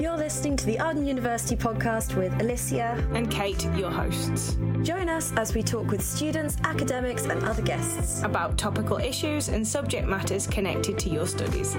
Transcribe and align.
You're 0.00 0.16
listening 0.16 0.56
to 0.56 0.66
the 0.66 0.80
Arden 0.80 1.06
University 1.06 1.54
podcast 1.54 2.16
with 2.16 2.32
Alicia 2.40 3.08
and 3.14 3.30
Kate, 3.30 3.64
your 3.76 3.90
hosts. 3.90 4.56
Join 4.82 5.08
us 5.08 5.32
as 5.36 5.54
we 5.54 5.62
talk 5.62 5.86
with 5.86 6.02
students, 6.02 6.56
academics, 6.64 7.26
and 7.26 7.44
other 7.44 7.62
guests 7.62 8.22
about 8.24 8.58
topical 8.58 8.96
issues 8.98 9.48
and 9.48 9.66
subject 9.66 10.08
matters 10.08 10.48
connected 10.48 10.98
to 10.98 11.10
your 11.10 11.26
studies. 11.26 11.76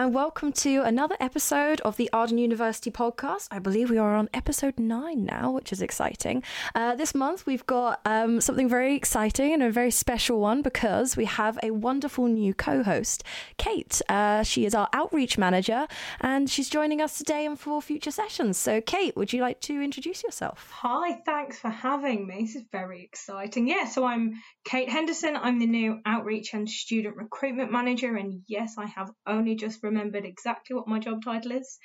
And 0.00 0.14
welcome 0.14 0.50
to 0.50 0.80
another 0.80 1.14
episode 1.20 1.78
of 1.82 1.98
the 1.98 2.08
Arden 2.10 2.38
University 2.38 2.90
podcast. 2.90 3.48
I 3.50 3.58
believe 3.58 3.90
we 3.90 3.98
are 3.98 4.14
on 4.14 4.30
episode 4.32 4.78
nine 4.78 5.26
now, 5.26 5.50
which 5.50 5.74
is 5.74 5.82
exciting. 5.82 6.42
Uh, 6.74 6.94
this 6.94 7.14
month, 7.14 7.44
we've 7.44 7.66
got 7.66 8.00
um, 8.06 8.40
something 8.40 8.66
very 8.66 8.96
exciting 8.96 9.52
and 9.52 9.62
a 9.62 9.70
very 9.70 9.90
special 9.90 10.40
one 10.40 10.62
because 10.62 11.18
we 11.18 11.26
have 11.26 11.58
a 11.62 11.72
wonderful 11.72 12.28
new 12.28 12.54
co 12.54 12.82
host, 12.82 13.24
Kate. 13.58 14.00
Uh, 14.08 14.42
she 14.42 14.64
is 14.64 14.74
our 14.74 14.88
outreach 14.94 15.36
manager, 15.36 15.86
and 16.22 16.48
she's 16.48 16.70
joining 16.70 17.02
us 17.02 17.18
today 17.18 17.44
and 17.44 17.60
for 17.60 17.82
future 17.82 18.10
sessions. 18.10 18.56
So, 18.56 18.80
Kate, 18.80 19.14
would 19.18 19.34
you 19.34 19.42
like 19.42 19.60
to 19.62 19.82
introduce 19.82 20.24
yourself? 20.24 20.70
Hi, 20.76 21.20
thanks 21.26 21.58
for 21.58 21.68
having 21.68 22.26
me. 22.26 22.44
This 22.46 22.56
is 22.56 22.64
very 22.72 23.04
exciting. 23.04 23.68
Yeah, 23.68 23.84
so 23.84 24.06
I'm 24.06 24.32
Kate 24.64 24.88
Henderson. 24.88 25.36
I'm 25.36 25.58
the 25.58 25.66
new 25.66 26.00
outreach 26.06 26.54
and 26.54 26.66
student 26.70 27.16
recruitment 27.16 27.70
manager, 27.70 28.16
and 28.16 28.40
yes, 28.46 28.76
I 28.78 28.86
have 28.86 29.10
only 29.26 29.56
just 29.56 29.82
remembered 29.90 30.24
exactly 30.24 30.74
what 30.74 30.88
my 30.88 30.98
job 30.98 31.22
title 31.24 31.52
is. 31.52 31.78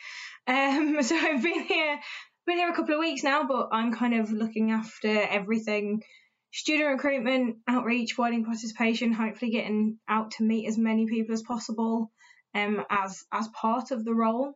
Um, 0.48 0.98
so 1.02 1.16
I've 1.16 1.44
been 1.44 1.64
here, 1.64 2.00
been 2.48 2.58
here 2.58 2.70
a 2.70 2.76
couple 2.76 2.94
of 2.94 3.00
weeks 3.00 3.23
now, 3.23 3.48
but 3.48 3.70
I'm 3.72 3.94
kind 3.94 4.14
of 4.14 4.31
looking 4.31 4.72
after 4.72 5.09
everything 5.09 6.02
student 6.54 6.90
recruitment, 6.90 7.58
outreach, 7.68 8.18
widening 8.18 8.45
participation, 8.45 9.12
hopefully 9.12 9.52
getting 9.52 9.98
out 10.08 10.31
to 10.31 10.44
meet 10.44 10.68
as 10.68 10.78
many 10.78 11.05
people 11.05 11.34
as 11.34 11.44
possible 11.44 12.12
um, 12.53 12.81
as 12.89 13.23
as 13.31 13.47
part 13.50 13.92
of 13.92 14.06
the 14.06 14.14
role 14.14 14.53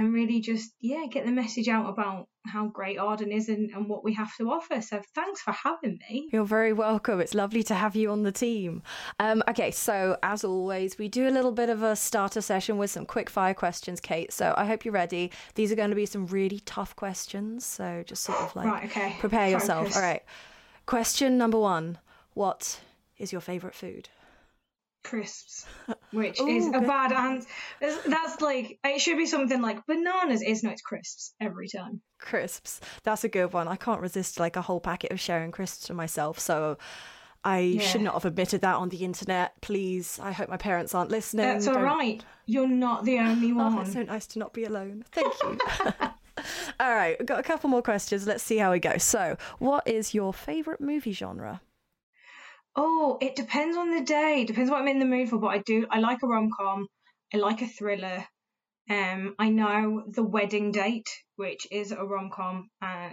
and 0.00 0.14
really 0.14 0.40
just 0.40 0.72
yeah 0.80 1.04
get 1.10 1.26
the 1.26 1.30
message 1.30 1.68
out 1.68 1.88
about 1.88 2.26
how 2.46 2.66
great 2.68 2.98
Arden 2.98 3.30
is 3.30 3.50
and, 3.50 3.70
and 3.70 3.86
what 3.86 4.02
we 4.02 4.14
have 4.14 4.34
to 4.38 4.50
offer. 4.50 4.80
So 4.80 5.02
thanks 5.14 5.42
for 5.42 5.52
having 5.52 5.98
me. 6.08 6.30
You're 6.32 6.46
very 6.46 6.72
welcome. 6.72 7.20
It's 7.20 7.34
lovely 7.34 7.62
to 7.64 7.74
have 7.74 7.94
you 7.94 8.10
on 8.10 8.22
the 8.22 8.32
team. 8.32 8.82
Um, 9.18 9.42
okay, 9.46 9.70
so 9.70 10.16
as 10.22 10.42
always, 10.42 10.96
we 10.96 11.08
do 11.08 11.28
a 11.28 11.30
little 11.30 11.52
bit 11.52 11.68
of 11.68 11.82
a 11.82 11.94
starter 11.94 12.40
session 12.40 12.78
with 12.78 12.90
some 12.90 13.04
quick 13.04 13.28
fire 13.28 13.52
questions, 13.52 14.00
Kate. 14.00 14.32
So 14.32 14.54
I 14.56 14.64
hope 14.64 14.86
you're 14.86 14.94
ready. 14.94 15.30
These 15.54 15.70
are 15.70 15.76
going 15.76 15.90
to 15.90 15.96
be 15.96 16.06
some 16.06 16.26
really 16.28 16.60
tough 16.60 16.96
questions. 16.96 17.66
So 17.66 18.02
just 18.06 18.24
sort 18.24 18.38
of 18.40 18.56
like 18.56 18.66
right, 18.66 18.84
okay. 18.86 19.16
prepare 19.20 19.50
yourself. 19.50 19.94
All 19.94 20.00
right. 20.00 20.22
Question 20.86 21.36
number 21.36 21.58
one 21.58 21.98
What 22.32 22.80
is 23.18 23.32
your 23.32 23.42
favourite 23.42 23.74
food? 23.74 24.08
Crisps, 25.02 25.66
which 26.12 26.40
Ooh, 26.40 26.46
is 26.46 26.66
a 26.68 26.80
bad 26.80 27.12
answer. 27.12 27.48
That's 27.80 28.40
like 28.40 28.78
it 28.84 29.00
should 29.00 29.18
be 29.18 29.26
something 29.26 29.60
like 29.60 29.86
bananas. 29.86 30.42
Is 30.42 30.62
no, 30.62 30.70
it's 30.70 30.82
crisps 30.82 31.34
every 31.40 31.68
time. 31.68 32.00
Crisps. 32.18 32.80
That's 33.02 33.24
a 33.24 33.28
good 33.28 33.52
one. 33.52 33.68
I 33.68 33.76
can't 33.76 34.00
resist 34.00 34.38
like 34.38 34.56
a 34.56 34.62
whole 34.62 34.80
packet 34.80 35.12
of 35.12 35.20
sharing 35.20 35.52
crisps 35.52 35.86
to 35.86 35.94
myself. 35.94 36.38
So. 36.38 36.78
I 37.42 37.60
yeah. 37.60 37.80
should 37.80 38.02
not 38.02 38.12
have 38.12 38.26
admitted 38.26 38.60
that 38.60 38.76
on 38.76 38.90
the 38.90 38.98
internet. 38.98 39.58
Please, 39.62 40.20
I 40.22 40.30
hope 40.30 40.50
my 40.50 40.58
parents 40.58 40.94
aren't 40.94 41.10
listening. 41.10 41.46
That's 41.46 41.66
all 41.66 41.72
Don't... 41.72 41.84
right. 41.84 42.22
You're 42.44 42.68
not 42.68 43.06
the 43.06 43.18
only 43.18 43.54
one. 43.54 43.72
Oh, 43.78 43.80
it's 43.80 43.94
so 43.94 44.02
nice 44.02 44.26
to 44.26 44.38
not 44.38 44.52
be 44.52 44.64
alone. 44.64 45.06
Thank 45.12 45.32
you. 45.42 45.58
all 46.78 46.94
right, 46.94 47.16
we've 47.18 47.26
got 47.26 47.40
a 47.40 47.42
couple 47.42 47.70
more 47.70 47.80
questions. 47.80 48.26
Let's 48.26 48.42
see 48.42 48.58
how 48.58 48.72
we 48.72 48.78
go. 48.78 48.98
So, 48.98 49.38
what 49.58 49.88
is 49.88 50.12
your 50.12 50.34
favourite 50.34 50.82
movie 50.82 51.12
genre? 51.12 51.62
Oh, 52.76 53.18
it 53.20 53.36
depends 53.36 53.76
on 53.76 53.90
the 53.90 54.02
day. 54.02 54.44
Depends 54.44 54.70
what 54.70 54.80
I'm 54.80 54.88
in 54.88 54.98
the 54.98 55.04
mood 55.04 55.28
for. 55.28 55.38
But 55.38 55.48
I 55.48 55.58
do. 55.58 55.86
I 55.90 56.00
like 56.00 56.22
a 56.22 56.26
rom 56.26 56.50
com. 56.56 56.86
I 57.32 57.38
like 57.38 57.62
a 57.62 57.66
thriller. 57.66 58.24
Um, 58.88 59.34
I 59.38 59.50
know 59.50 60.02
the 60.08 60.22
wedding 60.22 60.72
date, 60.72 61.08
which 61.36 61.66
is 61.70 61.92
a 61.92 62.04
rom 62.04 62.30
com 62.30 62.70
uh, 62.82 63.10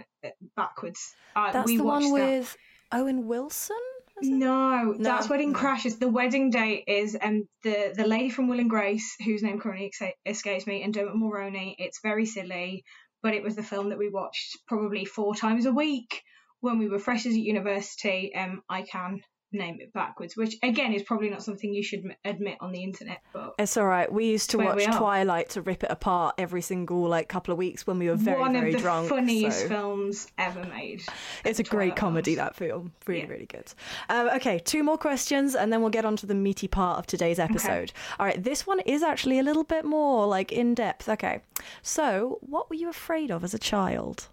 backwards. 0.56 1.14
Uh, 1.36 1.52
that's 1.52 1.68
the 1.68 1.80
one 1.80 2.10
with 2.12 2.56
Owen 2.92 3.26
Wilson. 3.26 3.76
No, 4.20 4.82
no, 4.82 4.96
that's 4.98 5.28
Wedding 5.28 5.52
no. 5.52 5.58
Crashers. 5.58 5.98
The 5.98 6.08
wedding 6.08 6.50
date 6.50 6.84
is 6.88 7.16
um 7.20 7.48
the 7.62 7.92
the 7.96 8.06
lady 8.06 8.30
from 8.30 8.48
Will 8.48 8.58
and 8.58 8.70
Grace, 8.70 9.14
whose 9.24 9.42
name 9.42 9.60
currently 9.60 9.92
escapes 10.26 10.66
me, 10.66 10.82
and 10.82 10.92
Dermot 10.92 11.14
Mulroney. 11.14 11.76
It's 11.78 12.00
very 12.02 12.26
silly, 12.26 12.84
but 13.22 13.34
it 13.34 13.42
was 13.42 13.54
the 13.54 13.62
film 13.62 13.90
that 13.90 13.98
we 13.98 14.08
watched 14.08 14.58
probably 14.66 15.04
four 15.04 15.34
times 15.34 15.66
a 15.66 15.72
week 15.72 16.22
when 16.60 16.78
we 16.78 16.88
were 16.88 16.98
freshers 16.98 17.34
at 17.34 17.40
university. 17.40 18.34
Um, 18.34 18.62
I 18.68 18.82
can 18.82 19.20
name 19.52 19.78
it 19.80 19.92
backwards, 19.92 20.36
which 20.36 20.56
again 20.62 20.92
is 20.92 21.02
probably 21.02 21.30
not 21.30 21.42
something 21.42 21.72
you 21.72 21.82
should 21.82 22.04
admit 22.24 22.58
on 22.60 22.72
the 22.72 22.82
internet. 22.82 23.20
But 23.32 23.54
it's 23.58 23.76
all 23.76 23.86
right. 23.86 24.10
We 24.12 24.26
used 24.26 24.50
to 24.50 24.58
watch 24.58 24.84
Twilight 24.84 25.50
to 25.50 25.62
rip 25.62 25.82
it 25.82 25.90
apart 25.90 26.34
every 26.38 26.62
single 26.62 27.02
like 27.08 27.28
couple 27.28 27.52
of 27.52 27.58
weeks 27.58 27.86
when 27.86 27.98
we 27.98 28.08
were 28.08 28.16
very 28.16 28.40
One 28.40 28.52
very 28.52 28.68
of 28.68 28.74
the 28.74 28.82
drunk. 28.82 29.08
Funniest 29.08 29.62
so. 29.62 29.68
films 29.68 30.28
ever 30.38 30.64
made. 30.64 31.02
It's 31.44 31.58
a 31.58 31.64
great 31.64 31.96
comedy 31.96 32.34
films. 32.34 32.48
that 32.48 32.56
film. 32.56 32.92
Really, 33.06 33.22
yeah. 33.22 33.28
really 33.28 33.46
good. 33.46 33.72
Um, 34.08 34.28
okay, 34.36 34.58
two 34.58 34.82
more 34.82 34.98
questions, 34.98 35.54
and 35.54 35.72
then 35.72 35.80
we'll 35.80 35.90
get 35.90 36.04
on 36.04 36.16
to 36.16 36.26
the 36.26 36.34
meaty 36.34 36.68
part 36.68 36.98
of 36.98 37.06
today's 37.06 37.38
episode. 37.38 37.90
Okay. 37.90 37.92
All 38.18 38.26
right, 38.26 38.42
this 38.42 38.66
one 38.66 38.80
is 38.80 39.02
actually 39.02 39.38
a 39.38 39.42
little 39.42 39.64
bit 39.64 39.84
more 39.84 40.26
like 40.26 40.52
in 40.52 40.74
depth. 40.74 41.08
Okay, 41.08 41.40
so 41.82 42.38
what 42.42 42.68
were 42.68 42.76
you 42.76 42.88
afraid 42.88 43.30
of 43.30 43.44
as 43.44 43.54
a 43.54 43.58
child? 43.58 44.28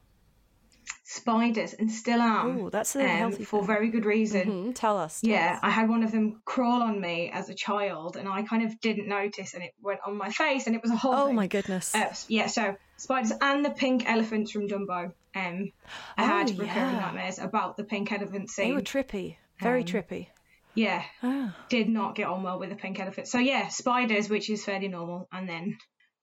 Spiders 1.07 1.73
and 1.73 1.89
still 1.91 2.19
am. 2.19 2.61
Oh, 2.61 2.69
that's 2.69 2.95
a 2.95 3.23
um, 3.23 3.31
for 3.31 3.59
thing. 3.59 3.67
very 3.67 3.89
good 3.89 4.05
reason. 4.05 4.41
Mm-hmm. 4.41 4.71
Tell 4.71 4.97
us. 4.97 5.21
Tell 5.21 5.29
yeah, 5.29 5.53
us. 5.53 5.59
I 5.61 5.69
had 5.69 5.87
one 5.87 6.03
of 6.03 6.11
them 6.11 6.41
crawl 6.45 6.81
on 6.81 6.99
me 6.99 7.29
as 7.31 7.47
a 7.49 7.53
child, 7.53 8.17
and 8.17 8.27
I 8.27 8.41
kind 8.41 8.63
of 8.63 8.79
didn't 8.81 9.07
notice, 9.07 9.53
and 9.53 9.63
it 9.63 9.73
went 9.81 9.99
on 10.05 10.17
my 10.17 10.29
face, 10.31 10.65
and 10.67 10.75
it 10.75 10.81
was 10.81 10.91
a 10.91 10.95
whole. 10.95 11.13
Oh 11.13 11.27
thing. 11.27 11.35
my 11.35 11.47
goodness. 11.47 11.93
Uh, 11.93 12.13
yeah, 12.27 12.47
so 12.47 12.75
spiders 12.97 13.31
and 13.39 13.63
the 13.63 13.69
pink 13.69 14.09
elephants 14.09 14.51
from 14.51 14.67
Dumbo. 14.67 15.13
Um, 15.35 15.71
I 16.17 16.23
oh, 16.23 16.27
had 16.27 16.49
recurring 16.57 16.95
yeah. 16.95 16.99
nightmares 16.99 17.39
about 17.39 17.77
the 17.77 17.83
pink 17.83 18.11
elephant 18.11 18.49
scene. 18.49 18.69
They 18.69 18.73
were 18.73 18.81
trippy, 18.81 19.37
very 19.59 19.81
um, 19.81 19.87
trippy. 19.87 20.27
Yeah, 20.73 21.03
oh. 21.23 21.53
did 21.69 21.87
not 21.87 22.15
get 22.15 22.27
on 22.27 22.43
well 22.43 22.59
with 22.59 22.69
the 22.69 22.75
pink 22.75 22.99
elephant. 22.99 23.27
So 23.27 23.37
yeah, 23.37 23.67
spiders, 23.67 24.27
which 24.27 24.49
is 24.49 24.65
fairly 24.65 24.87
normal, 24.87 25.27
and 25.31 25.47
then 25.47 25.77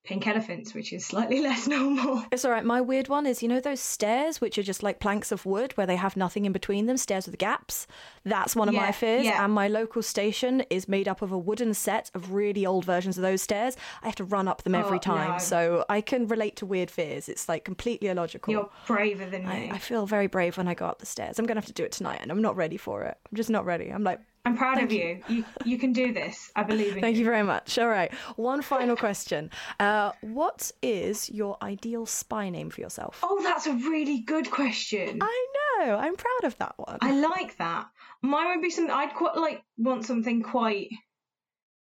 pink 0.05 0.27
elephants, 0.27 0.75
which 0.75 0.93
is 0.93 1.05
slightly 1.05 1.41
less 1.43 1.67
normal. 1.67 2.25
It's 2.33 2.45
all 2.45 2.51
right. 2.51 2.65
My 2.65 2.81
weird 2.81 3.09
one 3.09 3.27
is, 3.27 3.43
you 3.43 3.49
know, 3.49 3.61
those 3.61 3.81
stairs, 3.81 4.41
which 4.41 4.59
are 4.59 4.63
just 4.63 4.83
like 4.83 5.01
planks 5.01 5.31
of 5.31 5.47
wood 5.47 5.73
where 5.73 5.87
they 5.87 5.97
have 5.97 6.17
nothing 6.17 6.45
in 6.45 6.53
between 6.53 6.87
them, 6.87 6.97
stairs 6.97 7.27
with 7.27 7.39
gaps. 7.39 7.87
That's 8.25 8.57
one 8.57 8.69
of 8.69 8.75
yeah, 8.75 8.81
my 8.81 8.93
fears. 8.93 9.25
Yeah. 9.25 9.45
And 9.45 9.53
my 9.53 9.69
local 9.69 10.03
station 10.03 10.65
is 10.71 10.89
made 10.89 11.09
up 11.09 11.23
of 11.23 11.31
a 11.31 11.39
wooden 11.39 11.75
set 11.75 12.11
of 12.15 12.33
really 12.33 12.67
old 12.67 12.85
versions 12.85 13.17
of 13.17 13.23
those 13.23 13.43
stairs. 13.43 13.77
I 14.03 14.07
have 14.07 14.17
to 14.17 14.25
run 14.25 14.49
up 14.49 14.63
them 14.63 14.75
every 14.75 14.99
oh, 14.99 15.01
time. 15.01 15.31
No. 15.33 15.39
So 15.39 15.85
I 15.89 16.01
can 16.01 16.27
relate 16.27 16.57
to 16.57 16.67
weird 16.67 16.91
fears. 16.91 17.29
It's 17.29 17.49
like 17.49 17.65
completely 17.65 18.09
illogical. 18.09 18.53
You're 18.53 18.71
braver 18.87 19.27
than 19.27 19.47
me. 19.47 19.71
I, 19.71 19.75
I 19.77 19.79
feel 19.79 20.07
very 20.07 20.27
brave 20.27 20.57
when 20.57 20.69
I 20.69 20.75
go 20.75 20.87
up 20.87 20.99
the 20.99 21.07
stairs. 21.07 21.39
I'm 21.39 21.47
going 21.47 21.57
to 21.57 21.61
have 21.61 21.67
to 21.67 21.73
do 21.73 21.85
it 21.85 21.93
tonight 21.93 22.19
and 22.21 22.31
I'm 22.31 22.43
not 22.43 22.57
ready 22.57 22.77
for 22.77 23.03
it. 23.05 23.17
I'm 23.31 23.37
just 23.37 23.51
not 23.51 23.65
ready. 23.65 23.91
I'm 23.91 24.05
like, 24.05 24.21
I'm 24.45 24.57
proud 24.57 24.77
Thank 24.77 24.91
of 24.91 24.93
you. 24.93 25.21
you. 25.29 25.37
you. 25.37 25.45
You 25.65 25.79
can 25.79 25.93
do 25.93 26.13
this. 26.13 26.51
I 26.57 26.65
believe 26.65 26.97
in 26.97 27.01
Thank 27.01 27.15
you. 27.15 27.21
you 27.21 27.25
very 27.25 27.45
much. 27.45 27.79
All 27.79 27.89
right. 27.89 28.13
One 28.37 28.61
final 28.61 28.97
question. 28.97 29.51
Uh, 29.79 30.13
what 30.21 30.73
is 30.83 31.31
your 31.31 31.57
ideal 31.63 32.07
spy 32.07 32.51
name 32.51 32.71
for 32.71 32.81
yourself? 32.81 33.21
Oh, 33.23 33.41
that's 33.43 33.67
a 33.67 33.73
really 33.73 34.21
good 34.21 34.51
question. 34.51 35.19
I 35.23 35.47
know. 35.79 35.97
I'm 35.97 36.17
proud 36.17 36.45
of 36.45 36.59
that 36.59 36.75
one. 36.77 36.99
I 37.01 37.13
like 37.13 37.57
that. 37.59 37.87
Mine 38.21 38.49
would 38.49 38.63
be 38.63 38.71
something 38.71 38.93
I'd 38.93 39.15
quite 39.15 39.37
like 39.37 39.63
want 39.79 40.07
something 40.07 40.43
quite 40.43 40.89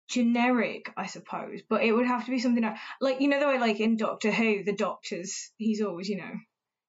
generic, 0.09 0.91
I 0.97 1.05
suppose, 1.05 1.61
but 1.67 1.83
it 1.83 1.93
would 1.93 2.05
have 2.05 2.25
to 2.25 2.31
be 2.31 2.39
something 2.39 2.63
like, 2.63 2.75
like 2.99 3.21
you 3.21 3.29
know 3.29 3.39
the 3.39 3.47
way 3.47 3.59
like 3.59 3.79
in 3.79 3.95
Doctor 3.97 4.31
Who, 4.31 4.63
the 4.63 4.73
doctors, 4.73 5.51
he's 5.57 5.81
always 5.81 6.09
you 6.09 6.17
know 6.17 6.31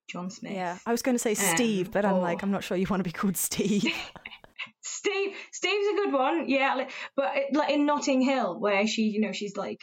John 0.09 0.29
Smith. 0.29 0.53
Yeah, 0.53 0.77
I 0.85 0.91
was 0.91 1.01
going 1.01 1.15
to 1.15 1.19
say 1.19 1.33
Steve, 1.33 1.87
um, 1.87 1.91
but 1.91 2.05
I'm 2.05 2.21
like 2.21 2.43
I'm 2.43 2.51
not 2.51 2.63
sure 2.63 2.77
you 2.77 2.87
want 2.89 2.99
to 2.99 3.05
be 3.05 3.11
called 3.11 3.37
Steve. 3.37 3.85
Steve, 4.85 5.35
Steve's 5.51 5.87
a 5.87 5.95
good 5.95 6.13
one, 6.13 6.47
yeah. 6.47 6.87
But 7.15 7.31
it, 7.35 7.55
like 7.55 7.71
in 7.71 7.85
Notting 7.85 8.21
Hill, 8.21 8.59
where 8.59 8.85
she, 8.87 9.03
you 9.03 9.19
know, 9.19 9.31
she's 9.31 9.57
like 9.57 9.79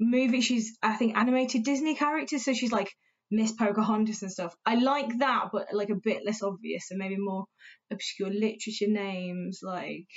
movie, 0.00 0.40
she's 0.40 0.76
I 0.82 0.96
think 0.96 1.16
animated 1.16 1.62
Disney 1.64 1.94
characters, 1.94 2.44
so 2.44 2.52
she's 2.52 2.72
like 2.72 2.92
Miss 3.30 3.52
Pocahontas 3.52 4.22
and 4.22 4.32
stuff. 4.32 4.54
I 4.66 4.74
like 4.74 5.18
that, 5.18 5.50
but 5.52 5.68
like 5.72 5.90
a 5.90 5.94
bit 5.94 6.26
less 6.26 6.42
obvious, 6.42 6.90
and 6.90 6.98
maybe 6.98 7.16
more 7.16 7.44
obscure 7.92 8.30
literature 8.30 8.88
names, 8.88 9.60
like 9.62 10.08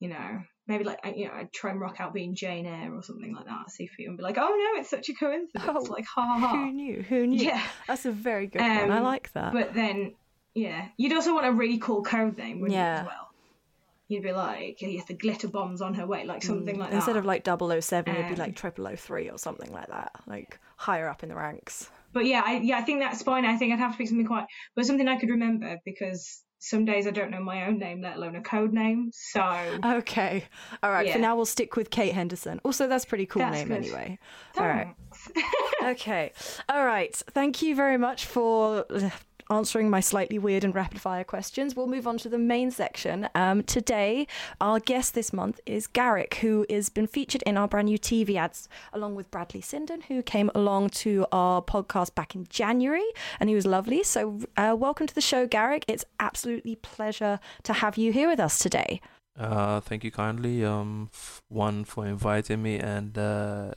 you 0.00 0.10
know, 0.10 0.42
maybe 0.66 0.84
like 0.84 0.98
you 1.16 1.26
know, 1.26 1.32
I'd 1.34 1.52
try 1.52 1.70
and 1.70 1.80
rock 1.80 2.00
out 2.00 2.12
being 2.12 2.34
Jane 2.34 2.66
Eyre 2.66 2.94
or 2.94 3.02
something 3.02 3.34
like 3.34 3.46
that. 3.46 3.70
See 3.70 3.84
if 3.84 3.98
you 3.98 4.08
and 4.08 4.18
be 4.18 4.22
like, 4.22 4.36
oh 4.36 4.72
no, 4.74 4.80
it's 4.80 4.90
such 4.90 5.08
a 5.08 5.14
coincidence. 5.14 5.64
Oh, 5.66 5.86
like 5.88 6.04
ha 6.14 6.38
ha. 6.38 6.56
Who 6.56 6.72
knew? 6.72 7.02
Who 7.08 7.26
knew? 7.26 7.42
Yeah, 7.42 7.62
that's 7.88 8.04
a 8.04 8.12
very 8.12 8.48
good 8.48 8.60
um, 8.60 8.76
one. 8.76 8.90
I 8.90 8.98
um, 8.98 9.04
like 9.04 9.32
that. 9.32 9.54
But 9.54 9.72
then 9.72 10.14
yeah, 10.54 10.88
you'd 10.96 11.12
also 11.12 11.34
want 11.34 11.46
a 11.46 11.52
really 11.52 11.78
cool 11.78 12.02
code 12.02 12.38
name, 12.38 12.60
wouldn't 12.60 12.76
yeah. 12.76 12.94
you, 12.94 13.00
as 13.00 13.06
well? 13.06 13.30
You'd 14.08 14.22
be 14.22 14.32
like, 14.32 14.80
yes, 14.80 15.06
the 15.06 15.14
glitter 15.14 15.48
bomb's 15.48 15.80
on 15.80 15.94
her 15.94 16.06
way, 16.06 16.24
like 16.24 16.42
something 16.42 16.76
mm. 16.76 16.78
like 16.78 16.92
Instead 16.92 17.14
that. 17.14 17.18
Instead 17.18 17.46
of 17.48 17.58
like 17.66 17.82
007, 17.82 18.14
um, 18.14 18.22
it'd 18.22 18.36
be 18.36 18.40
like 18.40 18.98
0003 18.98 19.30
or 19.30 19.38
something 19.38 19.72
like 19.72 19.88
that, 19.88 20.12
like 20.26 20.58
higher 20.76 21.08
up 21.08 21.22
in 21.22 21.28
the 21.28 21.34
ranks. 21.34 21.90
But 22.12 22.26
yeah, 22.26 22.42
I, 22.44 22.58
yeah, 22.58 22.78
I 22.78 22.82
think 22.82 23.00
that's 23.00 23.22
fine. 23.22 23.44
I 23.44 23.56
think 23.56 23.72
I'd 23.72 23.78
have 23.80 23.92
to 23.92 23.98
pick 23.98 24.08
something 24.08 24.26
quite, 24.26 24.46
but 24.76 24.86
something 24.86 25.08
I 25.08 25.16
could 25.16 25.30
remember 25.30 25.80
because 25.84 26.42
some 26.64 26.84
days 26.86 27.06
I 27.06 27.10
don't 27.10 27.30
know 27.30 27.40
my 27.40 27.66
own 27.66 27.78
name, 27.78 28.00
let 28.00 28.16
alone 28.16 28.36
a 28.36 28.40
code 28.40 28.72
name. 28.72 29.10
So 29.12 29.42
Okay. 29.84 30.44
All 30.82 30.90
right. 30.90 31.12
For 31.12 31.18
now, 31.18 31.36
we'll 31.36 31.44
stick 31.44 31.76
with 31.76 31.90
Kate 31.90 32.14
Henderson. 32.14 32.60
Also, 32.64 32.86
that's 32.86 33.04
a 33.04 33.06
pretty 33.06 33.26
cool 33.26 33.40
That's 33.40 33.56
name 33.56 33.68
good. 33.68 33.76
anyway. 33.76 34.18
All 34.56 34.66
right. 34.66 34.94
Okay. 35.84 36.32
All 36.70 36.86
right. 36.86 37.14
Thank 37.14 37.60
you 37.60 37.76
very 37.76 37.98
much 37.98 38.24
for 38.24 38.86
answering 39.50 39.90
my 39.90 40.00
slightly 40.00 40.38
weird 40.38 40.64
and 40.64 40.74
rapid 40.74 41.00
fire 41.00 41.24
questions. 41.24 41.74
We'll 41.74 41.86
move 41.86 42.06
on 42.06 42.18
to 42.18 42.28
the 42.28 42.38
main 42.38 42.70
section. 42.70 43.28
Um, 43.34 43.62
today, 43.62 44.26
our 44.60 44.80
guest 44.80 45.14
this 45.14 45.32
month 45.32 45.60
is 45.66 45.86
Garrick, 45.86 46.36
who 46.36 46.66
has 46.70 46.88
been 46.88 47.06
featured 47.06 47.42
in 47.42 47.56
our 47.56 47.68
brand 47.68 47.86
new 47.86 47.98
TV 47.98 48.36
ads, 48.36 48.68
along 48.92 49.14
with 49.14 49.30
Bradley 49.30 49.60
Sinden, 49.60 50.04
who 50.04 50.22
came 50.22 50.50
along 50.54 50.90
to 50.90 51.26
our 51.32 51.62
podcast 51.62 52.14
back 52.14 52.34
in 52.34 52.46
January, 52.48 53.06
and 53.40 53.48
he 53.48 53.54
was 53.54 53.66
lovely. 53.66 54.02
So, 54.02 54.40
uh, 54.56 54.74
welcome 54.78 55.06
to 55.06 55.14
the 55.14 55.20
show, 55.20 55.46
Garrick. 55.46 55.84
It's 55.88 56.04
absolutely 56.20 56.76
pleasure 56.76 57.40
to 57.64 57.72
have 57.72 57.96
you 57.96 58.12
here 58.12 58.28
with 58.28 58.40
us 58.40 58.58
today. 58.58 59.00
Uh, 59.36 59.80
thank 59.80 60.04
you 60.04 60.10
kindly. 60.10 60.64
Um, 60.64 61.10
f- 61.12 61.42
one 61.48 61.84
for 61.84 62.06
inviting 62.06 62.62
me, 62.62 62.78
and 62.78 63.18
uh, 63.18 63.72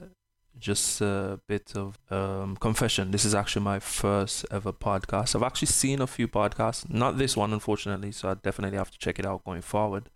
just 0.59 1.01
a 1.01 1.39
bit 1.47 1.73
of 1.75 1.97
um 2.11 2.57
confession. 2.57 3.11
This 3.11 3.25
is 3.25 3.35
actually 3.35 3.63
my 3.63 3.79
first 3.79 4.45
ever 4.51 4.73
podcast. 4.73 5.35
I've 5.35 5.43
actually 5.43 5.67
seen 5.67 6.01
a 6.01 6.07
few 6.07 6.27
podcasts, 6.27 6.89
not 6.89 7.17
this 7.17 7.37
one, 7.37 7.53
unfortunately. 7.53 8.11
So 8.11 8.29
I 8.29 8.33
definitely 8.35 8.77
have 8.77 8.91
to 8.91 8.97
check 8.97 9.19
it 9.19 9.25
out 9.25 9.43
going 9.45 9.61
forward. 9.61 10.09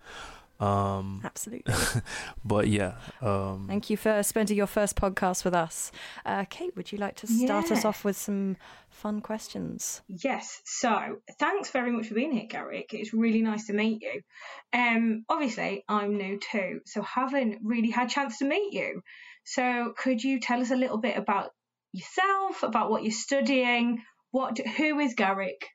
Um, 0.62 1.22
Absolutely. 1.24 1.74
but 2.46 2.68
yeah. 2.68 2.94
Um, 3.20 3.66
Thank 3.68 3.90
you 3.90 3.98
for 3.98 4.22
spending 4.22 4.56
your 4.56 4.68
first 4.68 4.96
podcast 4.96 5.44
with 5.44 5.56
us. 5.56 5.92
Uh, 6.24 6.46
Kate, 6.50 6.76
would 6.76 6.92
you 6.92 7.00
like 7.00 7.16
to 7.18 7.28
start 7.28 7.72
us 7.72 7.84
off 7.84 8.06
with 8.06 8.16
some 8.16 8.58
fun 8.90 9.22
questions? 9.22 10.02
Yes. 10.08 10.62
So 10.66 11.18
thanks 11.40 11.72
very 11.72 11.92
much 11.92 12.08
for 12.08 12.14
being 12.14 12.32
here, 12.32 12.46
Garrick. 12.48 12.94
It's 12.94 13.12
really 13.12 13.42
nice 13.42 13.66
to 13.68 13.74
meet 13.74 14.04
you. 14.04 14.22
Um, 14.72 15.26
obviously 15.28 15.84
I'm 15.90 16.18
new 16.18 16.40
too, 16.40 16.82
so 16.86 17.02
haven't 17.02 17.60
really 17.64 17.90
had 17.90 18.10
chance 18.10 18.38
to 18.38 18.46
meet 18.46 18.74
you. 18.74 19.02
So 19.44 19.94
could 19.98 20.24
you 20.24 20.40
tell 20.40 20.62
us 20.62 20.70
a 20.70 20.76
little 20.76 21.00
bit 21.00 21.18
about 21.18 21.50
yourself, 21.92 22.62
about 22.62 22.92
what 22.92 23.04
you're 23.04 23.12
studying, 23.12 24.04
what 24.30 24.60
who 24.60 25.00
is 25.00 25.16
Garrick, 25.16 25.68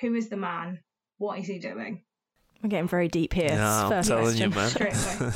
who 0.00 0.14
is 0.14 0.30
the 0.30 0.38
man, 0.38 0.80
what 1.18 1.38
is 1.38 1.46
he 1.46 1.58
doing? 1.58 2.03
We're 2.64 2.70
getting 2.70 2.88
very 2.88 3.08
deep 3.08 3.34
here. 3.34 3.50
yeah, 3.50 3.88
I'm 3.88 4.02
telling 4.02 4.38
you, 4.38 4.48
man. 4.48 4.72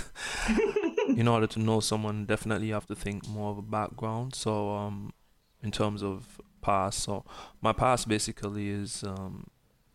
In 1.18 1.28
order 1.28 1.46
to 1.46 1.58
know 1.58 1.80
someone, 1.80 2.24
definitely 2.24 2.68
you 2.68 2.72
have 2.72 2.86
to 2.86 2.94
think 2.94 3.28
more 3.28 3.50
of 3.50 3.58
a 3.58 3.62
background. 3.62 4.34
So, 4.34 4.70
um, 4.70 5.12
in 5.62 5.70
terms 5.70 6.02
of 6.02 6.40
past, 6.62 7.00
so 7.00 7.26
my 7.60 7.74
past 7.74 8.08
basically 8.08 8.70
is 8.70 9.04
um, 9.04 9.48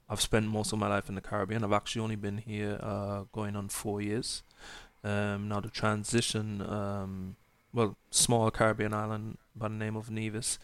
I've 0.08 0.22
spent 0.22 0.46
most 0.46 0.74
of 0.74 0.78
my 0.78 0.88
life 0.88 1.10
in 1.10 1.16
the 1.16 1.22
Caribbean. 1.22 1.64
I've 1.64 1.74
actually 1.74 2.04
only 2.04 2.18
been 2.18 2.38
here 2.38 2.78
uh, 2.84 3.24
going 3.32 3.56
on 3.56 3.68
four 3.68 4.00
years. 4.00 4.44
Um, 5.04 5.50
now 5.50 5.60
the 5.60 5.70
transition, 5.70 6.62
um, 6.62 7.36
well, 7.74 7.98
small 8.12 8.52
Caribbean 8.52 8.94
island 8.94 9.40
by 9.56 9.70
the 9.70 9.74
name 9.74 9.96
of 9.96 10.12
Nevis. 10.12 10.60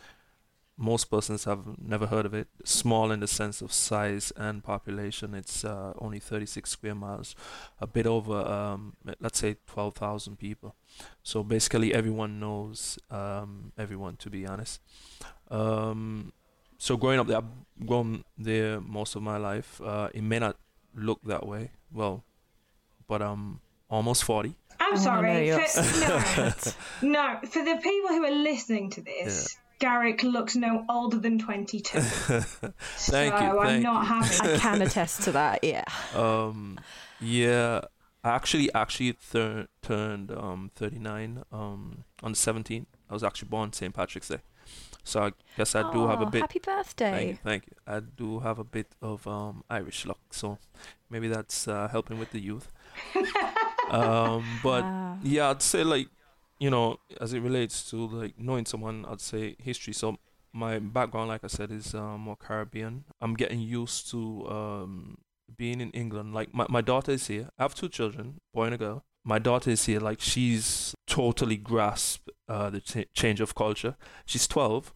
Most 0.81 1.11
persons 1.11 1.43
have 1.43 1.77
never 1.77 2.07
heard 2.07 2.25
of 2.25 2.33
it. 2.33 2.47
Small 2.63 3.11
in 3.11 3.19
the 3.19 3.27
sense 3.27 3.61
of 3.61 3.73
size 3.73 4.31
and 4.37 4.63
population. 4.63 5.35
It's 5.35 5.65
uh, 5.65 5.91
only 5.99 6.19
36 6.19 6.69
square 6.69 6.95
miles 6.95 7.35
a 7.81 7.87
bit 7.87 8.07
over 8.07 8.37
um, 8.37 8.93
let's 9.19 9.39
say 9.39 9.57
12,000 9.67 10.37
people. 10.39 10.75
So 11.21 11.43
basically 11.43 11.93
everyone 11.93 12.39
knows 12.39 12.97
um, 13.11 13.73
everyone 13.77 14.15
to 14.17 14.29
be 14.29 14.47
honest. 14.47 14.79
Um, 15.51 16.31
so 16.77 16.95
growing 16.95 17.19
up 17.19 17.27
there, 17.27 17.37
I've 17.37 17.85
grown 17.85 18.23
there 18.37 18.79
most 18.79 19.15
of 19.15 19.21
my 19.21 19.35
life. 19.35 19.81
Uh, 19.81 20.09
it 20.13 20.23
may 20.23 20.39
not 20.39 20.55
look 20.95 21.19
that 21.25 21.45
way, 21.45 21.71
well, 21.91 22.23
but 23.05 23.21
I'm 23.21 23.59
almost 23.89 24.23
40. 24.23 24.55
I'm 24.79 24.97
I 24.97 25.05
wanna 25.05 25.45
know 25.45 25.65
sorry. 25.65 25.91
For, 25.91 27.05
no, 27.05 27.11
no. 27.11 27.39
For 27.49 27.63
the 27.65 27.75
people 27.83 28.09
who 28.09 28.23
are 28.23 28.31
listening 28.31 28.89
to 28.91 29.01
this, 29.01 29.57
Garrick 29.79 30.23
looks 30.23 30.55
no 30.55 30.85
older 30.89 31.17
than 31.17 31.39
22. 31.39 31.99
thank 32.01 32.73
so 32.97 33.13
you. 33.15 33.59
I'm 33.59 33.65
Thank 33.65 33.83
not 33.83 34.05
you. 34.43 34.53
I 34.53 34.57
can 34.57 34.81
attest 34.81 35.23
to 35.23 35.31
that. 35.31 35.63
Yeah. 35.63 35.83
um 36.15 36.79
yeah 37.21 37.81
i 38.23 38.29
actually 38.29 38.73
actually 38.73 39.11
thir- 39.11 39.67
turned 39.81 40.31
um 40.31 40.71
39 40.75 41.43
um 41.51 42.03
on 42.23 42.31
the 42.31 42.37
17th 42.37 42.85
i 43.09 43.13
was 43.13 43.23
actually 43.25 43.49
born 43.49 43.73
st 43.73 43.93
patrick's 43.93 44.29
day 44.29 44.39
so 45.03 45.23
i 45.23 45.31
guess 45.57 45.75
i 45.75 45.81
do 45.91 46.07
have 46.07 46.21
a 46.21 46.25
Oh, 46.25 46.29
bit 46.29 46.41
Happy 46.41 46.59
birthday. 46.59 47.11
thank 47.11 47.29
you, 47.29 47.37
thank 47.43 47.63
you 47.67 47.73
i 47.87 47.99
do 47.99 48.39
have 48.39 48.57
a 48.59 48.63
bit 48.63 48.87
of 49.01 49.27
um 49.27 49.63
irish 49.69 50.05
luck 50.05 50.19
so 50.31 50.57
maybe 51.09 51.27
that's 51.27 51.67
uh, 51.67 51.87
helping 51.89 52.19
with 52.19 52.31
the 52.31 52.39
youth 52.39 52.71
um 53.89 54.43
but 54.63 54.83
Wow. 54.83 55.17
yeah 55.23 55.49
i'd 55.49 55.61
say 55.61 55.83
like 55.83 56.07
you 56.59 56.69
know 56.69 56.97
as 57.21 57.33
it 57.33 57.39
relates 57.39 57.89
to 57.89 58.07
like 58.07 58.37
knowing 58.37 58.65
someone 58.65 59.05
i'd 59.09 59.21
say 59.21 59.55
history. 59.59 59.93
So 59.93 60.17
my 60.51 60.79
background 60.79 61.29
like 61.29 61.43
i 61.43 61.47
said 61.47 61.71
is 61.71 61.93
uh, 61.93 62.17
more 62.17 62.35
caribbean. 62.35 63.05
I'm 63.21 63.35
getting 63.35 63.59
used 63.59 64.09
to 64.11 64.47
um 64.49 65.17
being 65.57 65.81
in 65.81 65.91
england. 65.91 66.33
Like 66.33 66.53
my, 66.53 66.65
my 66.69 66.81
daughter 66.81 67.11
is 67.11 67.27
here. 67.27 67.49
I 67.57 67.63
have 67.63 67.75
two 67.75 67.89
children 67.89 68.39
boy 68.53 68.65
and 68.65 68.75
a 68.75 68.77
girl. 68.77 69.03
My 69.23 69.39
daughter 69.39 69.69
is 69.69 69.85
here. 69.85 69.99
Like 69.99 70.21
she's 70.21 70.95
totally 71.05 71.57
grasped 71.57 72.29
uh, 72.47 72.69
the 72.69 72.81
ch- 72.81 73.07
change 73.13 73.41
of 73.41 73.53
culture. 73.55 73.95
She's 74.25 74.47
12 74.47 74.93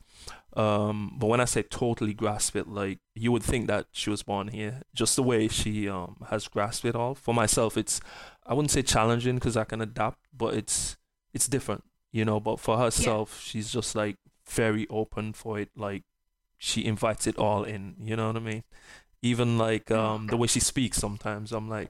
um 0.55 1.15
but 1.17 1.25
when 1.25 1.41
i 1.41 1.45
say 1.45 1.63
totally 1.63 2.13
grasp 2.13 2.55
it 2.55 2.67
like 2.67 2.99
you 3.15 3.31
would 3.31 3.41
think 3.41 3.65
that 3.65 3.87
she 3.91 4.09
was 4.11 4.21
born 4.23 4.49
here. 4.49 4.81
Just 4.93 5.15
the 5.15 5.23
way 5.23 5.47
she 5.47 5.89
um 5.89 6.17
has 6.29 6.47
grasped 6.47 6.85
it 6.85 6.95
all. 6.95 7.15
For 7.15 7.33
myself 7.33 7.75
it's 7.77 7.99
i 8.45 8.53
wouldn't 8.53 8.71
say 8.71 8.83
challenging 8.83 9.35
because 9.35 9.57
i 9.57 9.63
can 9.63 9.81
adapt 9.81 10.19
but 10.35 10.53
it's 10.53 10.95
it's 11.33 11.47
different 11.47 11.83
you 12.11 12.23
know 12.23 12.39
but 12.39 12.59
for 12.59 12.77
herself 12.77 13.41
she's 13.41 13.71
just 13.71 13.95
like 13.95 14.17
very 14.47 14.87
open 14.89 15.33
for 15.33 15.59
it 15.59 15.69
like 15.75 16.03
she 16.57 16.85
invites 16.85 17.27
it 17.27 17.37
all 17.37 17.63
in 17.63 17.95
you 17.99 18.15
know 18.15 18.27
what 18.27 18.35
i 18.35 18.39
mean 18.39 18.63
even 19.21 19.57
like 19.57 19.89
um 19.91 20.27
the 20.27 20.37
way 20.37 20.47
she 20.47 20.59
speaks 20.59 20.97
sometimes 20.97 21.51
i'm 21.51 21.69
like 21.69 21.89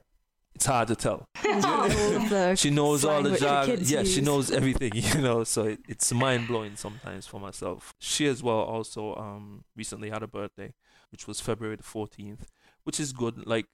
it's 0.54 0.66
hard 0.66 0.88
to 0.88 0.96
tell 0.96 1.28
All 1.44 1.84
of 1.84 2.28
the 2.30 2.54
she 2.58 2.70
knows 2.70 3.04
all 3.04 3.22
the 3.22 3.36
jargon. 3.36 3.80
Yeah, 3.82 4.04
she 4.04 4.20
knows 4.20 4.50
everything, 4.50 4.92
you 4.94 5.20
know. 5.20 5.44
So 5.44 5.64
it, 5.64 5.80
it's 5.88 6.12
mind 6.12 6.46
blowing 6.48 6.76
sometimes 6.76 7.26
for 7.26 7.40
myself. 7.40 7.92
She 7.98 8.26
as 8.26 8.42
well 8.42 8.60
also 8.60 9.14
um 9.16 9.64
recently 9.76 10.10
had 10.10 10.22
a 10.22 10.26
birthday, 10.26 10.72
which 11.10 11.26
was 11.26 11.40
February 11.40 11.76
the 11.76 11.82
fourteenth, 11.82 12.50
which 12.84 12.98
is 12.98 13.12
good. 13.12 13.46
Like 13.46 13.66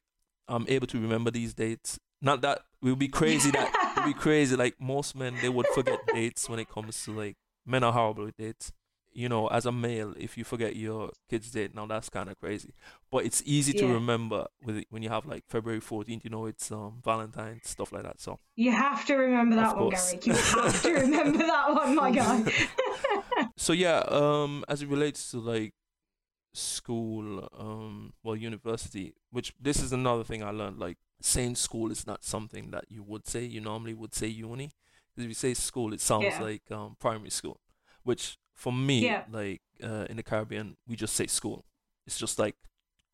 I'm 0.49 0.65
able 0.69 0.87
to 0.89 1.01
remember 1.01 1.31
these 1.31 1.55
dates. 1.55 1.99
Not 2.21 2.41
that 2.43 2.61
it 2.83 2.87
would 2.87 2.99
be 2.99 3.09
crazy 3.09 3.51
that 3.53 3.90
it 4.03 4.07
would 4.07 4.15
be 4.15 4.21
crazy. 4.21 4.57
Like 4.57 4.81
most 4.81 5.15
men, 5.17 5.37
they 5.41 5.49
would 5.49 5.67
forget 5.75 5.99
dates 6.13 6.49
when 6.49 6.59
it 6.59 6.69
comes 6.69 7.03
to 7.05 7.13
like 7.13 7.37
men 7.67 7.85
are 7.85 7.93
horrible 7.93 8.25
with 8.25 8.37
dates. 8.37 8.73
You 9.13 9.29
know, 9.29 9.49
as 9.49 9.67
a 9.67 9.73
male, 9.73 10.15
if 10.17 10.39
you 10.39 10.45
forget 10.45 10.77
your 10.77 11.11
kid's 11.29 11.51
date, 11.51 11.75
now 11.75 11.85
that's 11.85 12.09
kind 12.09 12.29
of 12.31 12.39
crazy. 12.39 12.73
But 13.11 13.25
it's 13.25 13.43
easy 13.45 13.73
to 13.73 13.87
remember 13.95 14.47
with 14.65 14.77
it, 14.77 14.87
when 14.91 15.03
you 15.03 15.09
have 15.09 15.27
like 15.27 15.43
February 15.49 15.81
14th. 15.81 16.23
You 16.23 16.31
know, 16.31 16.47
it's 16.47 16.71
um 16.71 17.01
Valentine's 17.05 17.69
stuff 17.69 17.91
like 17.91 18.05
that. 18.05 18.21
So 18.21 18.39
You 18.55 18.71
have 18.71 19.05
to 19.07 19.17
remember 19.17 19.57
that 19.57 19.77
one. 19.77 19.91
Garrick. 19.91 20.27
You 20.27 20.33
have 20.35 20.83
to 20.83 20.93
remember 20.93 21.39
that 21.39 21.75
one, 21.75 21.97
my 21.97 22.11
guy. 22.13 22.45
so 23.57 23.73
yeah 23.73 23.99
um 24.09 24.65
as 24.69 24.83
it 24.83 24.89
relates 24.89 25.31
to 25.31 25.39
like 25.39 25.73
school 26.53 27.49
um 27.59 28.13
well 28.23 28.37
university 28.37 29.15
which 29.31 29.55
this 29.61 29.81
is 29.81 29.93
another 29.93 30.25
thing 30.25 30.43
i 30.43 30.51
learned 30.51 30.79
like 30.79 30.99
saying 31.25 31.55
school 31.57 31.91
is 31.91 32.07
not 32.07 32.25
something 32.25 32.71
that 32.71 32.85
you 32.89 33.03
would 33.03 33.27
say 33.27 33.45
you 33.45 33.61
normally 33.61 33.95
would 33.95 34.15
say 34.15 34.27
uni 34.27 34.71
because 35.15 35.25
if 35.25 35.29
you 35.29 35.35
say 35.35 35.55
school 35.55 35.93
it 35.93 36.01
sounds 36.01 36.25
Yeah. 36.39 36.43
like 36.43 36.63
um 36.71 36.97
primary 36.99 37.31
school 37.31 37.61
which 38.05 38.39
for 38.55 38.73
me 38.73 39.01
Yeah. 39.05 39.25
like 39.31 39.61
uh, 39.83 40.07
in 40.11 40.17
the 40.17 40.23
caribbean 40.23 40.77
we 40.89 40.97
just 40.97 41.15
say 41.15 41.27
school 41.27 41.65
it's 42.07 42.19
just 42.19 42.39
like 42.39 42.57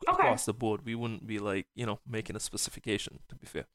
Okay. 0.07 0.13
across 0.21 0.45
the 0.45 0.53
board 0.53 0.85
we 0.85 0.95
wouldn't 0.95 1.25
be 1.27 1.39
like 1.39 1.67
you 1.75 1.85
know 1.85 1.99
making 2.07 2.35
a 2.35 2.39
specification 2.39 3.19
to 3.29 3.35
be 3.35 3.47
fair 3.47 3.65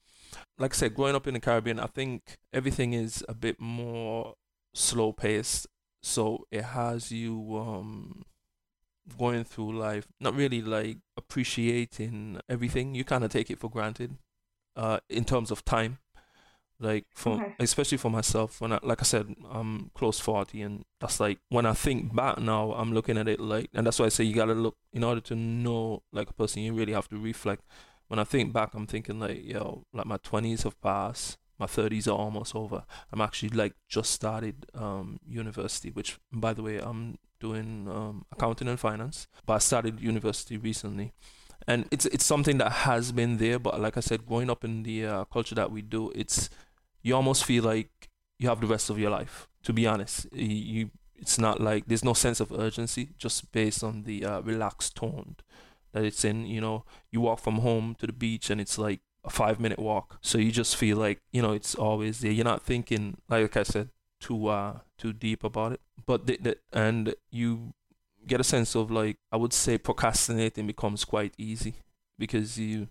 like 0.59 0.73
i 0.73 0.77
said 0.77 0.95
growing 0.95 1.15
up 1.17 1.27
in 1.27 1.35
the 1.35 1.41
caribbean 1.41 1.79
i 1.81 1.87
think 1.87 2.39
everything 2.53 2.93
is 2.93 3.25
a 3.29 3.35
bit 3.35 3.61
more 3.61 4.35
slow 4.73 5.13
paced 5.13 5.67
so 6.03 6.47
it 6.51 6.63
has 6.65 7.11
you 7.13 7.57
um 7.59 8.23
going 9.19 9.45
through 9.45 9.77
life 9.79 10.07
not 10.21 10.35
really 10.35 10.63
like 10.63 10.99
appreciating 11.17 12.41
everything 12.49 12.95
you 12.95 13.05
kind 13.05 13.25
of 13.25 13.31
take 13.31 13.51
it 13.51 13.59
for 13.59 13.69
granted 13.69 14.17
uh 14.77 14.99
in 15.09 15.25
terms 15.25 15.51
of 15.51 15.65
time 15.65 15.99
like 16.81 17.05
for 17.15 17.35
Okay. 17.35 17.55
especially 17.61 17.99
for 17.99 18.11
myself 18.11 18.61
when 18.61 18.73
I, 18.73 18.79
like 18.83 19.01
i 19.01 19.05
said 19.05 19.35
i'm 19.51 19.91
close 19.95 20.19
40 20.19 20.63
and 20.63 20.85
that's 21.01 21.21
like 21.21 21.39
when 21.49 21.67
i 21.67 21.73
think 21.73 22.15
back 22.15 22.39
now 22.39 22.73
i'm 22.73 22.93
looking 22.93 23.19
at 23.19 23.29
it 23.29 23.41
like 23.41 23.69
and 23.75 23.87
that's 23.87 23.99
why 23.99 24.07
i 24.07 24.09
say 24.09 24.25
you 24.25 24.35
gotta 24.35 24.55
look 24.55 24.77
in 24.93 25.05
order 25.05 25.21
to 25.23 25.35
know 25.35 26.03
like 26.13 26.31
a 26.31 26.35
person 26.35 26.63
you 26.63 26.73
really 26.73 26.93
have 26.93 27.09
to 27.09 27.19
reflect 27.19 27.63
when 28.09 28.19
i 28.19 28.25
think 28.25 28.53
back 28.53 28.75
i'm 28.75 28.87
thinking 28.87 29.21
like 29.21 29.45
yo 29.45 29.85
like 29.93 30.07
my 30.07 30.17
20s 30.19 30.63
have 30.65 30.81
passed 30.81 31.39
my 31.63 31.67
30s 31.67 32.07
are 32.07 32.19
almost 32.25 32.55
over 32.63 32.81
i'm 33.13 33.21
actually 33.27 33.53
like 33.63 33.75
just 33.89 34.11
started 34.11 34.67
um 34.75 35.19
university 35.27 35.91
which 35.91 36.19
by 36.33 36.53
the 36.53 36.63
way 36.63 36.77
i'm 36.79 37.19
doing 37.41 37.89
um 37.89 38.25
accounting 38.33 38.69
and 38.69 38.81
finance 38.89 39.27
but 39.47 39.55
i 39.55 39.59
started 39.59 40.01
university 40.01 40.57
recently 40.57 41.13
and 41.67 41.87
it's 41.91 42.07
it's 42.07 42.25
something 42.25 42.59
that 42.59 42.73
has 42.73 43.13
been 43.13 43.39
there. 43.39 43.59
But 43.59 43.81
like 43.81 43.97
I 43.97 44.01
said, 44.01 44.27
growing 44.27 44.51
up 44.51 44.65
in 44.65 44.83
the 44.83 45.07
uh, 45.07 45.25
culture 45.27 45.55
that 45.55 45.71
we 45.71 45.83
do, 45.83 46.13
it's 46.15 46.51
you 47.03 47.15
almost 47.15 47.45
feel 47.45 47.65
like 47.65 48.09
you 48.39 48.49
have 48.49 48.61
the 48.61 48.67
rest 48.67 48.91
of 48.91 48.99
your 48.99 49.11
life. 49.11 49.49
To 49.65 49.73
be 49.73 49.87
honest, 49.87 50.27
you 50.33 50.91
it's 51.17 51.39
not 51.39 51.61
like 51.61 51.87
there's 51.87 52.05
no 52.05 52.15
sense 52.15 52.41
of 52.41 52.51
urgency 52.53 53.11
just 53.17 53.53
based 53.53 53.85
on 53.85 54.03
the 54.03 54.25
uh, 54.25 54.41
relaxed 54.41 54.97
tone 54.97 55.37
that 55.93 56.05
it's 56.05 56.25
in. 56.25 56.47
You 56.47 56.61
know, 56.61 56.85
you 57.11 57.21
walk 57.21 57.39
from 57.39 57.59
home 57.59 57.95
to 58.01 58.07
the 58.07 58.13
beach 58.13 58.51
and 58.51 58.61
it's 58.61 58.79
like 58.79 59.01
a 59.25 59.31
five 59.31 59.61
minute 59.61 59.79
walk, 59.79 60.19
so 60.21 60.39
you 60.39 60.51
just 60.53 60.77
feel 60.77 60.97
like 60.97 61.19
you 61.33 61.43
know 61.43 61.53
it's 61.53 61.75
always 61.75 62.21
there. 62.21 62.33
You're 62.33 62.45
not 62.45 62.63
thinking 62.63 63.19
like 63.29 63.57
I 63.57 63.63
said 63.63 63.91
too 64.21 64.49
uh 64.49 64.79
too 64.99 65.13
deep 65.13 65.45
about 65.45 65.73
it, 65.73 65.81
but 66.07 66.27
the, 66.27 66.39
the, 66.41 66.57
and 66.73 67.15
you 67.31 67.73
get 68.27 68.41
a 68.41 68.45
sense 68.45 68.75
of 68.77 68.91
like 68.91 69.17
I 69.33 69.37
would 69.37 69.53
say 69.53 69.79
procrastinating 69.79 70.67
becomes 70.67 71.05
quite 71.05 71.35
easy 71.39 71.75
because 72.19 72.59
you 72.59 72.89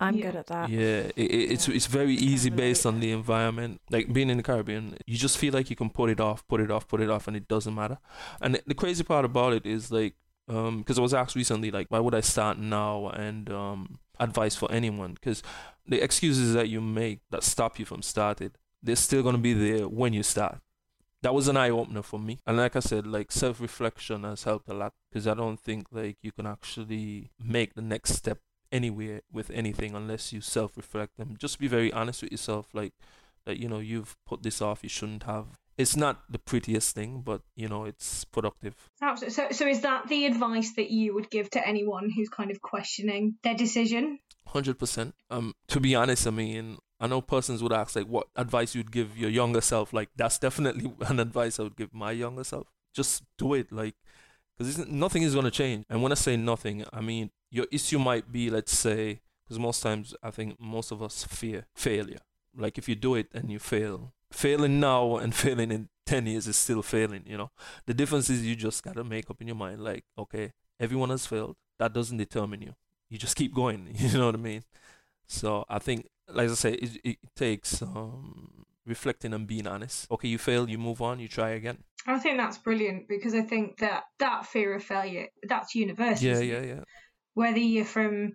I'm 0.00 0.16
Yeah. 0.16 0.26
good 0.26 0.36
at 0.36 0.46
that. 0.46 0.70
yeah, 0.70 1.10
it, 1.16 1.18
it- 1.18 1.50
it's 1.52 1.68
it's 1.68 1.86
very 1.86 2.14
easy 2.14 2.50
based 2.50 2.86
on 2.86 3.00
the 3.00 3.10
environment. 3.10 3.80
Like 3.90 4.12
being 4.12 4.30
in 4.30 4.36
the 4.36 4.42
Caribbean, 4.44 4.96
you 5.06 5.16
just 5.18 5.38
feel 5.38 5.52
like 5.52 5.70
you 5.70 5.76
can 5.76 5.90
put 5.90 6.08
it 6.10 6.20
off, 6.20 6.46
put 6.48 6.60
it 6.60 6.70
off, 6.70 6.86
put 6.86 7.00
it 7.00 7.10
off, 7.10 7.26
and 7.28 7.36
it 7.36 7.48
doesn't 7.48 7.74
matter. 7.74 7.98
And 8.40 8.54
the, 8.54 8.62
the 8.66 8.74
crazy 8.74 9.02
part 9.04 9.24
about 9.24 9.54
it 9.54 9.66
is 9.66 9.90
like, 9.90 10.14
um, 10.48 10.78
because 10.78 10.98
I 10.98 11.02
was 11.02 11.14
asked 11.14 11.34
recently, 11.36 11.70
like, 11.72 11.88
why 11.90 11.98
would 11.98 12.14
I 12.14 12.20
start 12.20 12.58
now? 12.58 13.08
And 13.08 13.50
um, 13.50 13.98
advice 14.20 14.54
for 14.54 14.70
anyone, 14.70 15.14
because 15.14 15.42
the 15.86 16.02
excuses 16.02 16.54
that 16.54 16.68
you 16.68 16.80
make 16.80 17.20
that 17.30 17.42
stop 17.42 17.78
you 17.78 17.84
from 17.84 18.02
starting, 18.02 18.52
they're 18.82 18.96
still 18.96 19.22
gonna 19.22 19.38
be 19.38 19.52
there 19.52 19.88
when 19.88 20.12
you 20.12 20.22
start. 20.22 20.58
That 21.22 21.34
was 21.34 21.48
an 21.48 21.56
eye 21.56 21.70
opener 21.70 22.02
for 22.02 22.20
me. 22.20 22.38
And 22.46 22.56
like 22.56 22.76
I 22.76 22.80
said, 22.80 23.06
like 23.06 23.32
self 23.32 23.60
reflection 23.60 24.22
has 24.24 24.44
helped 24.44 24.68
a 24.68 24.74
lot 24.74 24.92
because 25.10 25.26
I 25.26 25.34
don't 25.34 25.58
think 25.58 25.88
like 25.90 26.16
you 26.22 26.32
can 26.32 26.46
actually 26.46 27.30
make 27.42 27.74
the 27.74 27.82
next 27.82 28.14
step 28.14 28.38
anywhere 28.70 29.22
with 29.32 29.50
anything 29.50 29.94
unless 29.94 30.32
you 30.32 30.40
self 30.40 30.76
reflect 30.76 31.18
and 31.18 31.38
just 31.38 31.58
be 31.58 31.66
very 31.66 31.92
honest 31.92 32.22
with 32.22 32.30
yourself 32.30 32.68
like 32.74 32.92
that 33.46 33.58
you 33.58 33.68
know 33.68 33.78
you've 33.78 34.16
put 34.26 34.42
this 34.42 34.60
off 34.60 34.82
you 34.82 34.88
shouldn't 34.88 35.22
have 35.22 35.58
it's 35.78 35.96
not 35.96 36.30
the 36.30 36.38
prettiest 36.38 36.94
thing 36.94 37.22
but 37.24 37.40
you 37.54 37.68
know 37.68 37.84
it's 37.84 38.24
productive. 38.24 38.74
Absolutely. 39.00 39.34
So, 39.34 39.46
so 39.52 39.66
is 39.66 39.80
that 39.82 40.08
the 40.08 40.26
advice 40.26 40.74
that 40.74 40.90
you 40.90 41.14
would 41.14 41.30
give 41.30 41.48
to 41.50 41.66
anyone 41.66 42.10
who's 42.14 42.28
kind 42.28 42.50
of 42.50 42.60
questioning 42.60 43.36
their 43.42 43.54
decision? 43.54 44.18
100% 44.48 45.12
um 45.30 45.54
to 45.68 45.78
be 45.78 45.94
honest 45.94 46.26
i 46.26 46.30
mean 46.30 46.78
i 47.00 47.06
know 47.06 47.20
persons 47.20 47.62
would 47.62 47.72
ask 47.72 47.94
like 47.94 48.06
what 48.06 48.28
advice 48.34 48.74
you'd 48.74 48.90
give 48.90 49.16
your 49.16 49.30
younger 49.30 49.60
self. 49.60 49.92
Like 49.92 50.10
that's 50.16 50.38
definitely 50.38 50.92
an 51.06 51.20
advice 51.20 51.58
i 51.58 51.62
would 51.62 51.76
give 51.76 51.94
my 51.94 52.12
younger 52.12 52.44
self. 52.44 52.66
Just 52.94 53.22
do 53.38 53.54
it 53.54 53.70
like 53.70 53.94
because 54.56 54.86
nothing 54.88 55.22
is 55.22 55.34
going 55.34 55.44
to 55.44 55.50
change. 55.50 55.84
And 55.88 56.02
when 56.02 56.12
i 56.12 56.16
say 56.16 56.36
nothing 56.36 56.84
i 56.92 57.00
mean 57.00 57.30
your 57.50 57.66
issue 57.70 57.98
might 57.98 58.32
be 58.32 58.50
let's 58.50 58.72
say 58.76 59.20
because 59.44 59.58
most 59.58 59.82
times 59.82 60.14
i 60.22 60.30
think 60.30 60.60
most 60.60 60.90
of 60.90 61.02
us 61.02 61.24
fear 61.24 61.66
failure. 61.74 62.22
Like 62.56 62.78
if 62.78 62.88
you 62.88 62.96
do 62.96 63.14
it 63.14 63.28
and 63.34 63.52
you 63.52 63.58
fail 63.58 64.14
failing 64.30 64.80
now 64.80 65.16
and 65.16 65.34
failing 65.44 65.70
in 65.70 65.88
10 66.06 66.26
years 66.26 66.46
is 66.46 66.56
still 66.56 66.82
failing 66.82 67.22
you 67.26 67.36
know? 67.36 67.50
The 67.86 67.94
difference 67.94 68.30
is 68.30 68.44
you 68.44 68.56
just 68.56 68.82
got 68.82 68.94
to 68.94 69.04
make 69.04 69.30
up 69.30 69.40
in 69.40 69.46
your 69.46 69.56
mind 69.56 69.82
like 69.82 70.04
okay 70.16 70.52
everyone 70.80 71.10
has 71.10 71.26
failed. 71.26 71.56
That 71.78 71.92
doesn't 71.92 72.16
determine 72.16 72.62
you. 72.62 72.74
You 73.10 73.18
just 73.18 73.36
keep 73.36 73.54
going 73.54 73.88
you 73.94 74.18
know 74.18 74.26
what 74.26 74.34
i 74.34 74.38
mean? 74.38 74.64
So 75.26 75.64
i 75.68 75.78
think 75.78 76.08
like 76.28 76.50
i 76.50 76.54
say 76.54 76.72
it, 76.72 77.00
it 77.04 77.18
takes 77.36 77.82
um 77.82 78.64
reflecting 78.86 79.34
and 79.34 79.46
being 79.46 79.66
honest. 79.66 80.10
Okay 80.10 80.28
you 80.28 80.38
fail 80.38 80.68
you 80.68 80.78
move 80.78 81.02
on 81.02 81.20
you 81.20 81.28
try 81.28 81.50
again. 81.50 81.78
I 82.06 82.18
think 82.18 82.38
that's 82.38 82.58
brilliant 82.58 83.08
because 83.08 83.34
I 83.34 83.42
think 83.42 83.78
that 83.78 84.04
that 84.18 84.46
fear 84.46 84.74
of 84.74 84.82
failure 84.82 85.28
that's 85.42 85.74
universal. 85.74 86.26
yeah 86.26 86.40
yeah 86.40 86.62
yeah. 86.62 86.80
Whether 87.34 87.58
you're 87.58 87.84
from 87.84 88.32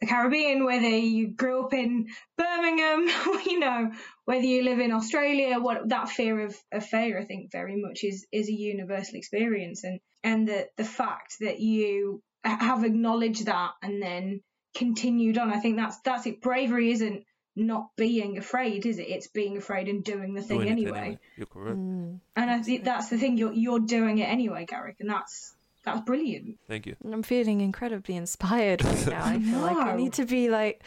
the 0.00 0.06
Caribbean, 0.06 0.64
whether 0.64 0.88
you 0.88 1.28
grew 1.28 1.64
up 1.64 1.72
in 1.72 2.06
Birmingham, 2.36 3.08
you 3.46 3.58
know, 3.58 3.90
whether 4.28 4.44
you 4.44 4.62
live 4.62 4.78
in 4.78 4.92
Australia, 4.92 5.58
what 5.58 5.88
that 5.88 6.10
fear 6.10 6.44
of, 6.44 6.54
of 6.70 6.84
failure, 6.84 7.18
I 7.18 7.24
think, 7.24 7.50
very 7.50 7.80
much 7.80 8.04
is 8.04 8.26
is 8.30 8.46
a 8.50 8.52
universal 8.52 9.16
experience, 9.16 9.84
and 9.84 10.00
and 10.22 10.46
the 10.46 10.68
the 10.76 10.84
fact 10.84 11.36
that 11.40 11.60
you 11.60 12.22
have 12.44 12.84
acknowledged 12.84 13.46
that 13.46 13.70
and 13.82 14.02
then 14.02 14.42
continued 14.74 15.38
on, 15.38 15.50
I 15.50 15.60
think 15.60 15.78
that's 15.78 15.98
that's 16.00 16.26
it. 16.26 16.42
Bravery 16.42 16.90
isn't 16.92 17.24
not 17.56 17.88
being 17.96 18.36
afraid, 18.36 18.84
is 18.84 18.98
it? 18.98 19.08
It's 19.08 19.28
being 19.28 19.56
afraid 19.56 19.88
and 19.88 20.04
doing 20.04 20.34
the 20.34 20.42
thing 20.42 20.58
Doing 20.58 20.68
it 20.68 20.72
anyway. 20.72 21.18
you're 21.38 21.46
correct 21.46 21.78
Mm. 21.78 22.20
And 22.36 22.50
I 22.50 22.60
think 22.60 22.84
that's 22.84 23.08
the 23.08 23.16
thing. 23.16 23.38
You're 23.38 23.54
you're 23.54 23.80
doing 23.80 24.18
it 24.18 24.28
anyway, 24.28 24.66
Garrick, 24.66 24.96
and 25.00 25.08
that's 25.08 25.54
that's 25.86 26.02
brilliant. 26.02 26.58
thank 26.68 26.84
you 26.86 26.96
I'm 27.02 27.22
feeling 27.22 27.62
incredibly 27.62 28.14
inspired 28.16 28.84
right 28.84 29.06
now. 29.16 29.24
I 29.24 29.38
feel 29.40 29.60
like 29.60 29.78
I 29.78 29.96
need 29.96 30.12
to 30.14 30.26
be 30.26 30.50
like 30.50 30.84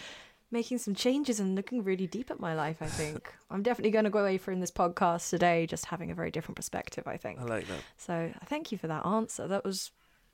making 0.52 0.78
some 0.78 0.94
changes 0.94 1.40
and 1.40 1.56
looking 1.56 1.84
really 1.84 2.08
deep 2.08 2.30
at 2.30 2.40
my 2.40 2.54
life. 2.54 2.78
I 2.82 2.88
think 2.88 3.34
I'm 3.50 3.64
definitely 3.64 3.92
going 3.92 4.06
to 4.06 4.12
go 4.12 4.20
away 4.20 4.38
from 4.38 4.60
this 4.60 4.72
podcast 4.72 5.30
today, 5.30 5.66
just 5.66 5.86
having 5.86 6.12
a 6.12 6.16
very 6.16 6.32
different 6.32 6.56
perspective. 6.56 7.08
I 7.08 7.18
think. 7.18 7.40
i 7.40 7.44
like 7.44 7.68
that 7.68 7.82
So 7.98 8.32
thank 8.46 8.72
you 8.72 8.78
for 8.78 8.88
that 8.88 9.06
answer. 9.06 9.48
That 9.48 9.64
was 9.64 9.92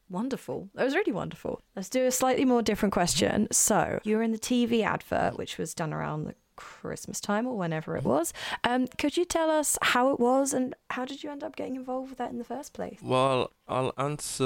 wonderful. 0.09 0.69
That 0.73 0.85
was 0.85 0.95
really 0.95 1.11
wonderful. 1.11 1.61
Let's 1.75 1.89
do 1.89 2.05
a 2.05 2.11
slightly 2.11 2.45
more 2.45 2.61
different 2.61 2.93
question. 2.93 3.47
So 3.51 3.99
you 4.03 4.17
were 4.17 4.23
in 4.23 4.31
the 4.31 4.39
TV 4.39 4.83
advert, 4.83 5.37
which 5.37 5.57
was 5.57 5.73
done 5.73 5.93
around 5.93 6.25
the 6.25 6.35
Christmas 6.55 7.21
time 7.21 7.47
or 7.47 7.55
whenever 7.57 7.95
it 7.95 8.03
was. 8.03 8.33
Um, 8.63 8.87
could 8.97 9.15
you 9.15 9.25
tell 9.25 9.49
us 9.49 9.77
how 9.81 10.11
it 10.11 10.19
was 10.19 10.53
and 10.53 10.75
how 10.89 11.05
did 11.05 11.23
you 11.23 11.29
end 11.29 11.43
up 11.43 11.55
getting 11.55 11.75
involved 11.75 12.09
with 12.09 12.17
that 12.17 12.31
in 12.31 12.37
the 12.37 12.43
first 12.43 12.73
place? 12.73 12.99
Well, 13.01 13.51
I'll 13.67 13.93
answer 13.97 14.43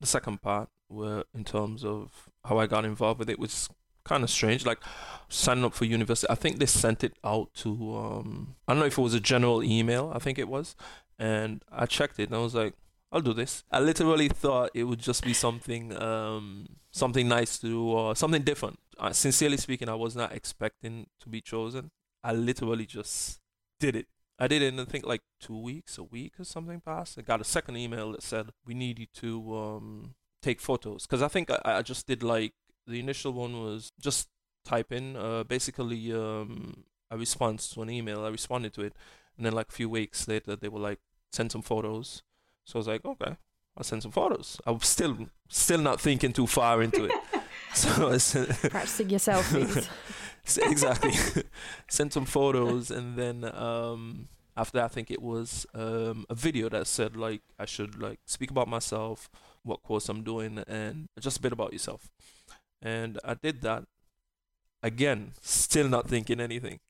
the 0.00 0.06
second 0.06 0.42
part, 0.42 0.68
where 0.88 1.24
in 1.34 1.44
terms 1.44 1.84
of 1.84 2.28
how 2.44 2.58
I 2.58 2.66
got 2.66 2.84
involved 2.84 3.18
with 3.18 3.30
it, 3.30 3.38
which 3.38 3.68
kind 4.06 4.24
of 4.24 4.30
strange. 4.30 4.64
Like 4.64 4.78
signing 5.28 5.64
up 5.64 5.74
for 5.74 5.84
university, 5.84 6.30
I 6.30 6.34
think 6.34 6.58
they 6.58 6.66
sent 6.66 7.04
it 7.04 7.14
out 7.24 7.52
to 7.56 7.96
um, 7.96 8.56
I 8.66 8.72
don't 8.72 8.80
know 8.80 8.86
if 8.86 8.98
it 8.98 9.02
was 9.02 9.14
a 9.14 9.20
general 9.20 9.62
email. 9.62 10.12
I 10.14 10.18
think 10.18 10.38
it 10.38 10.48
was, 10.48 10.76
and 11.18 11.62
I 11.70 11.86
checked 11.86 12.18
it 12.18 12.28
and 12.28 12.36
I 12.36 12.40
was 12.40 12.54
like, 12.54 12.74
I'll 13.12 13.20
do 13.20 13.32
this. 13.32 13.64
I 13.70 13.80
literally 13.80 14.28
thought 14.28 14.70
it 14.74 14.84
would 14.84 14.98
just 14.98 15.24
be 15.24 15.32
something 15.32 15.96
um, 16.00 16.66
something 16.90 17.28
nice 17.28 17.58
to 17.58 17.66
do 17.66 17.88
or 17.88 18.16
something 18.16 18.42
different. 18.42 18.78
Sincerely 19.12 19.58
speaking, 19.58 19.88
I 19.88 19.94
was 19.94 20.16
not 20.16 20.32
expecting 20.32 21.06
to 21.20 21.28
be 21.28 21.40
chosen. 21.40 21.90
I 22.24 22.32
literally 22.32 22.86
just 22.86 23.40
did 23.78 23.94
it. 23.94 24.06
I 24.38 24.48
did 24.48 24.62
it 24.62 24.74
in 24.74 24.80
I 24.80 24.84
think 24.84 25.06
like 25.06 25.22
two 25.40 25.58
weeks, 25.58 25.98
a 25.98 26.02
week 26.02 26.34
or 26.38 26.44
something 26.44 26.80
passed. 26.80 27.18
I 27.18 27.22
got 27.22 27.40
a 27.40 27.44
second 27.44 27.76
email 27.76 28.12
that 28.12 28.22
said 28.22 28.50
we 28.66 28.74
need 28.74 28.98
you 28.98 29.06
to 29.14 29.56
um, 29.56 30.14
take 30.42 30.60
photos 30.60 31.06
because 31.06 31.22
I 31.22 31.28
think 31.28 31.50
I, 31.50 31.60
I 31.64 31.82
just 31.82 32.06
did 32.06 32.22
like 32.22 32.54
the 32.86 33.00
initial 33.00 33.32
one 33.32 33.62
was 33.62 33.92
just 34.00 34.28
type 34.64 34.92
in 34.92 35.16
uh, 35.16 35.44
basically 35.44 36.12
um, 36.12 36.84
a 37.10 37.16
response 37.16 37.68
to 37.70 37.82
an 37.82 37.90
email. 37.90 38.24
I 38.24 38.28
responded 38.28 38.74
to 38.74 38.82
it, 38.82 38.94
and 39.36 39.46
then 39.46 39.52
like 39.52 39.68
a 39.68 39.72
few 39.72 39.88
weeks 39.88 40.28
later 40.28 40.56
they 40.56 40.68
were 40.68 40.80
like 40.80 40.98
send 41.32 41.52
some 41.52 41.62
photos. 41.62 42.22
So 42.64 42.76
I 42.76 42.78
was 42.78 42.88
like, 42.88 43.04
okay, 43.04 43.36
I'll 43.76 43.84
send 43.84 44.02
some 44.02 44.12
photos. 44.12 44.60
I 44.66 44.70
was 44.72 44.86
still 44.86 45.28
still 45.48 45.80
not 45.80 46.00
thinking 46.00 46.32
too 46.32 46.46
far 46.46 46.82
into 46.82 47.04
it. 47.04 47.12
so 47.74 48.10
I 48.10 48.18
sent, 48.18 48.48
Practicing 48.70 49.10
your 49.10 49.20
selfies. 49.20 49.88
Exactly 50.58 51.12
sent 51.88 52.12
some 52.12 52.24
photos 52.24 52.90
and 52.90 53.16
then 53.16 53.44
um 53.54 54.28
after 54.56 54.78
that, 54.78 54.84
i 54.84 54.88
think 54.88 55.10
it 55.10 55.20
was 55.20 55.66
um 55.74 56.24
a 56.30 56.34
video 56.36 56.68
that 56.68 56.86
said 56.86 57.16
like 57.16 57.42
i 57.58 57.64
should 57.64 58.00
like 58.00 58.20
speak 58.26 58.50
about 58.50 58.68
myself 58.68 59.28
what 59.64 59.82
course 59.82 60.08
i'm 60.08 60.22
doing 60.22 60.62
and 60.68 61.08
just 61.18 61.38
a 61.38 61.40
bit 61.40 61.52
about 61.52 61.72
yourself 61.72 62.10
and 62.82 63.18
i 63.24 63.34
did 63.34 63.62
that. 63.62 63.84
Again 64.82 65.32
still 65.40 65.88
not 65.88 66.08
thinking 66.08 66.40
anything. 66.40 66.80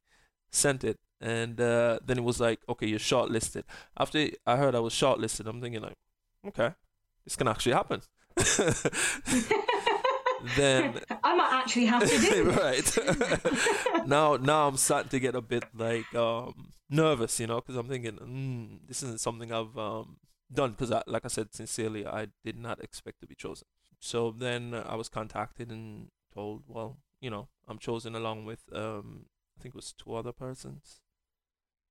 Sent 0.50 0.84
it. 0.84 0.98
And 1.20 1.60
uh 1.60 1.98
then 2.04 2.18
it 2.18 2.24
was 2.24 2.40
like 2.40 2.60
okay 2.68 2.86
you're 2.86 2.98
shortlisted. 2.98 3.64
After 3.96 4.28
i 4.46 4.56
heard 4.56 4.74
i 4.74 4.80
was 4.80 4.94
shortlisted 4.94 5.46
i'm 5.46 5.60
thinking 5.60 5.82
like 5.82 5.98
okay 6.46 6.74
this 7.24 7.36
can 7.36 7.48
actually 7.48 7.72
happen. 7.72 8.02
Then 10.54 11.00
I 11.24 11.34
might 11.34 11.50
actually 11.52 11.86
have 11.86 12.08
to 12.08 12.18
do 12.18 12.50
right. 12.62 14.06
Now 14.06 14.36
now 14.36 14.68
i'm 14.68 14.76
starting 14.76 15.08
to 15.10 15.18
get 15.18 15.34
a 15.34 15.40
bit 15.40 15.64
like 15.74 16.14
um 16.14 16.72
nervous 16.88 17.40
you 17.40 17.46
know 17.48 17.56
because 17.56 17.74
i'm 17.76 17.88
thinking 17.88 18.12
mm, 18.12 18.78
this 18.86 19.02
isn't 19.02 19.20
something 19.20 19.50
i've 19.50 19.76
um 19.76 20.18
done 20.52 20.70
because 20.70 20.92
like 21.08 21.24
i 21.24 21.28
said 21.28 21.52
sincerely 21.52 22.06
i 22.06 22.28
did 22.44 22.56
not 22.56 22.80
expect 22.82 23.20
to 23.20 23.26
be 23.26 23.34
chosen 23.34 23.66
so 24.06 24.30
then 24.30 24.74
i 24.74 24.94
was 24.94 25.08
contacted 25.08 25.70
and 25.70 26.08
told 26.32 26.62
well 26.68 26.98
you 27.20 27.30
know 27.30 27.48
i'm 27.66 27.78
chosen 27.78 28.14
along 28.14 28.44
with 28.44 28.62
um 28.72 29.26
i 29.58 29.62
think 29.62 29.74
it 29.74 29.76
was 29.76 29.92
two 29.92 30.14
other 30.14 30.32
persons. 30.32 31.00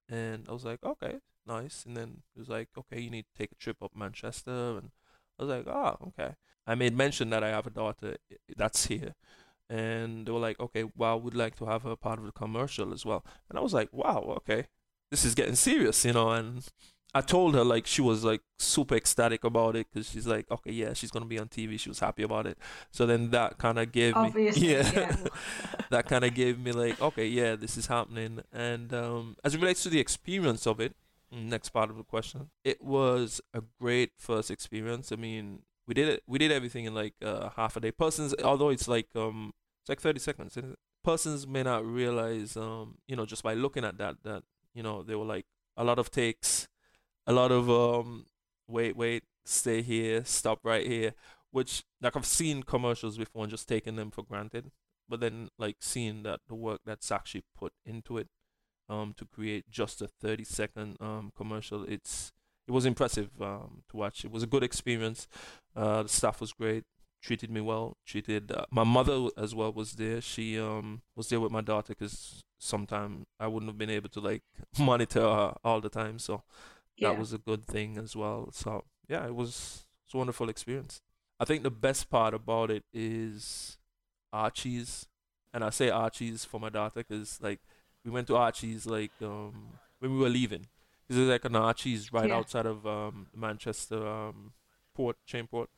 And 0.07 0.47
i 0.47 0.53
was 0.53 0.65
like 0.65 0.83
okay 0.83 1.19
nice. 1.47 1.83
And 1.85 1.95
then 1.97 2.23
it 2.35 2.39
was 2.39 2.49
like 2.49 2.69
okay 2.77 2.99
you 3.01 3.09
need 3.09 3.25
to 3.25 3.37
take 3.37 3.51
a 3.51 3.55
trip 3.55 3.77
up 3.83 3.91
manchester. 3.95 4.77
And 4.77 4.91
i 5.39 5.43
was 5.43 5.49
like 5.49 5.67
oh 5.67 5.97
okay. 6.09 6.35
I 6.67 6.75
made 6.75 6.95
mention 6.95 7.29
that 7.31 7.43
i 7.43 7.49
have 7.49 7.67
a 7.67 7.71
daughter 7.71 8.11
eh, 8.31 8.35
eh, 8.49 8.53
that's 8.55 8.85
here. 8.87 9.15
And 9.67 10.25
they 10.25 10.31
were 10.31 10.39
like, 10.39 10.59
okay, 10.59 10.83
well, 10.95 11.19
we'd 11.19 11.33
like 11.33 11.55
to 11.57 11.65
have 11.65 11.83
her 11.83 11.95
part 11.95 12.19
of 12.19 12.25
the 12.25 12.31
commercial 12.31 12.93
as 12.93 13.03
well. 13.03 13.25
And 13.49 13.57
I 13.57 13.61
was 13.63 13.73
like, 13.73 13.91
wow, 13.91 14.35
okay, 14.37 14.67
this 15.09 15.25
is 15.25 15.33
getting 15.33 15.55
serious, 15.55 16.05
you 16.05 16.13
know. 16.13 16.29
And 16.29 16.67
I 17.15 17.21
told 17.21 17.55
her 17.55 17.63
like 17.63 17.87
she 17.87 18.01
was 18.01 18.25
like 18.25 18.41
super 18.59 18.93
ecstatic 18.93 19.45
about 19.45 19.77
it 19.77 19.87
because 19.89 20.09
she's 20.09 20.27
like, 20.27 20.51
okay, 20.51 20.71
yeah, 20.71 20.91
she's 20.91 21.11
gonna 21.11 21.25
be 21.25 21.39
on 21.39 21.47
TV. 21.47 21.79
She 21.79 21.87
was 21.87 21.99
happy 21.99 22.23
about 22.23 22.45
it. 22.45 22.57
So 22.91 23.05
then 23.05 23.31
that 23.31 23.57
kind 23.57 23.79
of 23.79 23.93
gave 23.93 24.17
Obviously, 24.17 24.61
me, 24.61 24.67
yeah, 24.73 24.91
yeah. 24.93 25.15
that 25.91 26.09
kind 26.09 26.25
of 26.25 26.33
gave 26.33 26.59
me 26.59 26.73
like, 26.73 27.01
okay, 27.01 27.25
yeah, 27.25 27.55
this 27.55 27.77
is 27.77 27.87
happening. 27.87 28.41
And 28.51 28.93
um, 28.93 29.37
as 29.45 29.55
it 29.55 29.61
relates 29.61 29.81
to 29.83 29.89
the 29.89 29.99
experience 30.01 30.67
of 30.67 30.81
it, 30.81 30.93
next 31.31 31.69
part 31.69 31.89
of 31.89 31.95
the 31.95 32.03
question, 32.03 32.49
it 32.65 32.83
was 32.83 33.39
a 33.53 33.63
great 33.79 34.11
first 34.17 34.51
experience. 34.51 35.13
I 35.13 35.15
mean, 35.15 35.59
we 35.87 35.93
did 35.93 36.09
it, 36.09 36.23
we 36.27 36.37
did 36.37 36.51
everything 36.51 36.83
in 36.83 36.93
like 36.93 37.13
uh, 37.23 37.47
half 37.55 37.77
a 37.77 37.79
day. 37.79 37.91
Persons, 37.91 38.35
although 38.43 38.69
it's 38.69 38.89
like 38.89 39.07
um, 39.15 39.53
it's 39.83 39.87
like 39.87 40.01
thirty 40.01 40.19
seconds. 40.19 40.57
Isn't 40.57 40.71
it? 40.73 40.79
Persons 41.01 41.47
may 41.47 41.63
not 41.63 41.85
realize, 41.85 42.57
um, 42.57 42.97
you 43.07 43.15
know, 43.15 43.25
just 43.25 43.41
by 43.41 43.53
looking 43.53 43.85
at 43.85 43.97
that, 43.99 44.17
that 44.23 44.43
you 44.73 44.83
know, 44.83 45.01
they 45.01 45.15
were 45.15 45.23
like 45.23 45.45
a 45.77 45.83
lot 45.85 45.97
of 45.97 46.11
takes 46.11 46.67
a 47.27 47.33
lot 47.33 47.51
of 47.51 47.69
um 47.69 48.25
wait 48.67 48.95
wait 48.95 49.23
stay 49.45 49.81
here 49.81 50.23
stop 50.25 50.59
right 50.63 50.87
here 50.87 51.13
which 51.51 51.83
like 52.01 52.15
i've 52.15 52.25
seen 52.25 52.63
commercials 52.63 53.17
before 53.17 53.43
and 53.43 53.51
just 53.51 53.67
taking 53.67 53.95
them 53.95 54.11
for 54.11 54.23
granted 54.23 54.71
but 55.07 55.19
then 55.19 55.49
like 55.57 55.77
seeing 55.79 56.23
that 56.23 56.39
the 56.47 56.55
work 56.55 56.81
that's 56.85 57.11
actually 57.11 57.43
put 57.57 57.73
into 57.85 58.17
it 58.17 58.27
um 58.89 59.13
to 59.17 59.25
create 59.25 59.69
just 59.69 60.01
a 60.01 60.07
30 60.07 60.43
second 60.43 60.97
um 60.99 61.31
commercial 61.35 61.83
it's 61.83 62.31
it 62.67 62.71
was 62.71 62.85
impressive 62.85 63.29
um 63.41 63.83
to 63.89 63.97
watch. 63.97 64.25
It 64.25 64.31
was 64.31 64.41
a 64.41 64.47
good 64.47 64.63
experience. 64.63 65.27
Uh 65.75 66.03
the 66.03 66.09
staff 66.09 66.41
was 66.41 66.53
great 66.53 66.83
treated 67.21 67.49
me 67.49 67.59
well 67.59 67.97
treated 68.05 68.51
uh, 68.51 68.65
my 68.69 68.83
mother 68.83 69.27
as 69.37 69.55
well 69.55 69.71
was 69.73 69.93
there. 69.93 70.21
She 70.21 70.59
um 70.59 71.01
was 71.15 71.29
there 71.29 71.39
with 71.39 71.51
my 71.51 71.61
daughter 71.61 71.93
because 71.97 72.43
sometime 72.57 73.25
i 73.39 73.45
wouldn't 73.45 73.69
have 73.69 73.77
been 73.77 73.89
able 73.89 74.07
to 74.09 74.19
like 74.21 74.41
monitor 74.79 75.21
her 75.21 75.53
all 75.63 75.81
the 75.81 75.89
time 75.89 76.17
so 76.17 76.41
Yeah. 76.97 77.09
that 77.09 77.19
was 77.19 77.33
a 77.33 77.37
good 77.37 77.65
thing 77.67 77.97
as 77.97 78.15
well. 78.15 78.49
So 78.51 78.83
yeah, 79.07 79.25
it 79.25 79.35
was 79.35 79.85
it's 80.05 80.13
a 80.13 80.17
wonderful 80.17 80.49
experience. 80.49 81.01
I 81.39 81.45
think 81.45 81.63
the 81.63 81.71
best 81.71 82.09
part 82.09 82.33
about 82.33 82.71
it 82.71 82.83
is 82.93 83.77
Archie's, 84.31 85.07
and 85.53 85.63
I 85.63 85.69
say 85.69 85.89
Archie's 85.89 86.45
for 86.45 86.59
my 86.59 86.69
daughter 86.69 87.03
because 87.07 87.39
like 87.41 87.59
we 88.03 88.11
went 88.11 88.27
to 88.27 88.35
Archie's 88.37 88.85
like 88.85 89.11
um 89.21 89.73
when 89.99 90.11
we 90.13 90.17
were 90.19 90.29
leaving. 90.29 90.67
This 91.07 91.17
is 91.17 91.27
like 91.27 91.45
an 91.45 91.55
Archie's 91.55 92.11
right 92.13 92.29
Yeah. 92.29 92.37
outside 92.37 92.65
of 92.65 92.85
um 92.87 93.27
Manchester 93.35 94.07
um 94.07 94.53
port 94.93 95.17
chain 95.25 95.47
port. 95.47 95.69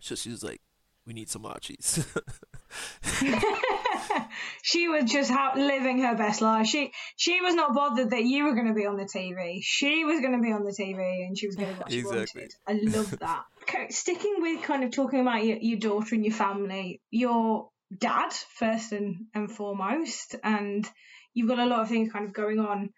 So 0.00 0.14
she's 0.14 0.42
like, 0.42 0.60
we 1.06 1.12
need 1.12 1.28
some 1.28 1.44
Archie's. 1.46 2.06
she 4.62 4.88
was 4.88 5.10
just 5.10 5.30
ha- 5.30 5.54
living 5.56 6.00
her 6.00 6.14
best 6.16 6.40
life. 6.40 6.66
She 6.66 6.92
she 7.16 7.40
was 7.40 7.54
not 7.54 7.74
bothered 7.74 8.10
that 8.10 8.24
you 8.24 8.44
were 8.44 8.54
going 8.54 8.68
to 8.68 8.74
be 8.74 8.86
on 8.86 8.96
the 8.96 9.04
TV. 9.04 9.60
She 9.62 10.04
was 10.04 10.20
going 10.20 10.32
to 10.32 10.42
be 10.42 10.52
on 10.52 10.64
the 10.64 10.72
TV 10.72 11.26
and 11.26 11.38
she 11.38 11.46
was 11.46 11.56
going 11.56 11.74
to 11.74 11.80
watch 11.80 11.92
Exactly. 11.92 12.48
wanted. 12.66 12.92
I 12.94 12.96
love 12.96 13.18
that. 13.18 13.44
Sticking 13.90 14.36
with 14.38 14.62
kind 14.62 14.84
of 14.84 14.92
talking 14.92 15.20
about 15.20 15.44
your, 15.44 15.58
your 15.60 15.78
daughter 15.78 16.14
and 16.14 16.24
your 16.24 16.34
family, 16.34 17.00
your 17.10 17.70
dad 17.96 18.32
first 18.32 18.92
and, 18.92 19.26
and 19.34 19.50
foremost, 19.50 20.36
and 20.42 20.88
you've 21.34 21.48
got 21.48 21.58
a 21.58 21.66
lot 21.66 21.80
of 21.80 21.88
things 21.88 22.12
kind 22.12 22.26
of 22.26 22.32
going 22.32 22.58
on 22.58 22.90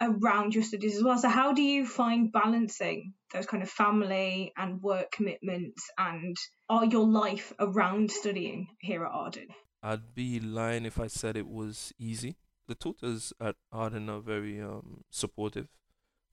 around 0.00 0.54
your 0.54 0.64
studies 0.64 0.96
as 0.96 1.02
well. 1.02 1.18
So 1.18 1.28
how 1.28 1.52
do 1.52 1.62
you 1.62 1.86
find 1.86 2.32
balancing 2.32 3.14
those 3.32 3.46
kind 3.46 3.62
of 3.62 3.70
family 3.70 4.52
and 4.56 4.82
work 4.82 5.10
commitments 5.10 5.90
and 5.98 6.36
are 6.68 6.84
your 6.84 7.06
life 7.06 7.52
around 7.58 8.10
studying 8.10 8.68
here 8.80 9.04
at 9.04 9.12
Arden? 9.12 9.48
I'd 9.82 10.14
be 10.14 10.40
lying 10.40 10.84
if 10.84 10.98
I 10.98 11.06
said 11.06 11.36
it 11.36 11.48
was 11.48 11.92
easy. 11.98 12.36
The 12.66 12.74
tutors 12.74 13.32
at 13.40 13.56
Arden 13.70 14.10
are 14.10 14.20
very 14.20 14.60
um, 14.60 15.04
supportive. 15.10 15.68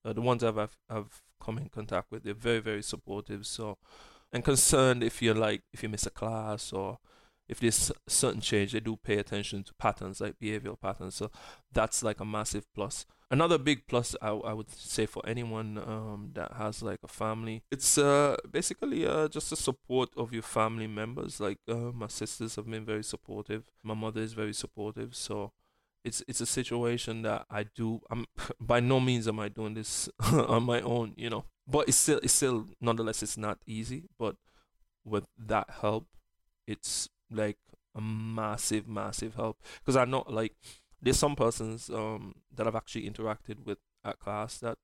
Uh, 0.04 0.14
the 0.14 0.22
ones 0.22 0.44
I've, 0.44 0.58
I've 0.58 0.78
I've 0.90 1.22
come 1.40 1.58
in 1.58 1.70
contact 1.70 2.12
with, 2.12 2.24
they're 2.24 2.34
very 2.34 2.60
very 2.60 2.82
supportive. 2.82 3.46
So, 3.46 3.78
and 4.32 4.44
concerned 4.44 5.04
if 5.04 5.22
you're 5.22 5.36
like 5.36 5.62
if 5.72 5.84
you 5.84 5.90
miss 5.90 6.06
a 6.06 6.10
class 6.10 6.74
or 6.74 6.98
if 7.48 7.60
there's 7.60 7.92
certain 8.08 8.42
change, 8.42 8.72
they 8.72 8.80
do 8.80 8.96
pay 8.96 9.18
attention 9.18 9.64
to 9.64 9.74
patterns 9.76 10.22
like 10.22 10.40
behavioral 10.40 10.80
patterns. 10.80 11.16
So 11.16 11.30
that's 11.72 12.04
like 12.04 12.20
a 12.20 12.26
massive 12.26 12.66
plus. 12.74 13.06
Another 13.30 13.58
big 13.58 13.88
plus 13.88 14.16
I, 14.22 14.30
I 14.30 14.54
would 14.54 14.70
say 14.70 15.06
for 15.08 15.24
anyone 15.26 15.80
um, 15.80 16.32
that 16.34 16.54
has 16.54 16.84
like 16.84 17.00
a 17.04 17.08
family, 17.08 17.64
it's 17.72 17.98
uh 17.98 18.38
basically 18.52 19.08
uh 19.08 19.28
just 19.28 19.50
the 19.50 19.56
support 19.56 20.10
of 20.16 20.32
your 20.34 20.44
family 20.44 20.88
members. 20.88 21.40
Like 21.40 21.58
uh, 21.68 21.92
my 21.94 22.08
sisters 22.08 22.56
have 22.56 22.70
been 22.70 22.86
very 22.86 23.04
supportive. 23.04 23.64
My 23.84 23.96
mother 23.96 24.22
is 24.22 24.34
very 24.34 24.54
supportive. 24.54 25.16
So 25.16 25.52
it's 26.04 26.24
it's 26.28 26.42
a 26.42 26.46
situation 26.46 27.24
that 27.24 27.46
I 27.50 27.64
do. 27.64 28.02
I'm 28.10 28.26
by 28.60 28.80
no 28.80 29.00
means 29.00 29.28
am 29.28 29.40
I 29.40 29.50
doing 29.50 29.74
this 29.74 30.10
on 30.32 30.64
my 30.64 30.82
own, 30.82 31.14
you 31.18 31.30
know. 31.30 31.46
But 31.68 31.88
it's 31.88 31.98
still 31.98 32.20
it's 32.22 32.34
still 32.34 32.68
nonetheless 32.80 33.24
it's 33.24 33.38
not 33.38 33.60
easy. 33.66 34.04
But 34.20 34.36
with 35.04 35.26
that 35.38 35.70
help, 35.82 36.08
it's 36.68 37.10
like 37.34 37.58
a 37.96 38.02
massive 38.02 38.88
massive 38.88 39.36
help 39.36 39.62
because 39.80 39.96
I 39.96 40.06
know 40.06 40.24
like 40.28 40.56
there's 41.02 41.20
some 41.20 41.36
persons 41.36 41.90
um 41.90 42.36
that 42.56 42.68
I've 42.68 42.76
actually 42.76 43.10
interacted 43.10 43.66
with 43.66 43.78
at 44.04 44.20
class 44.20 44.58
that 44.60 44.78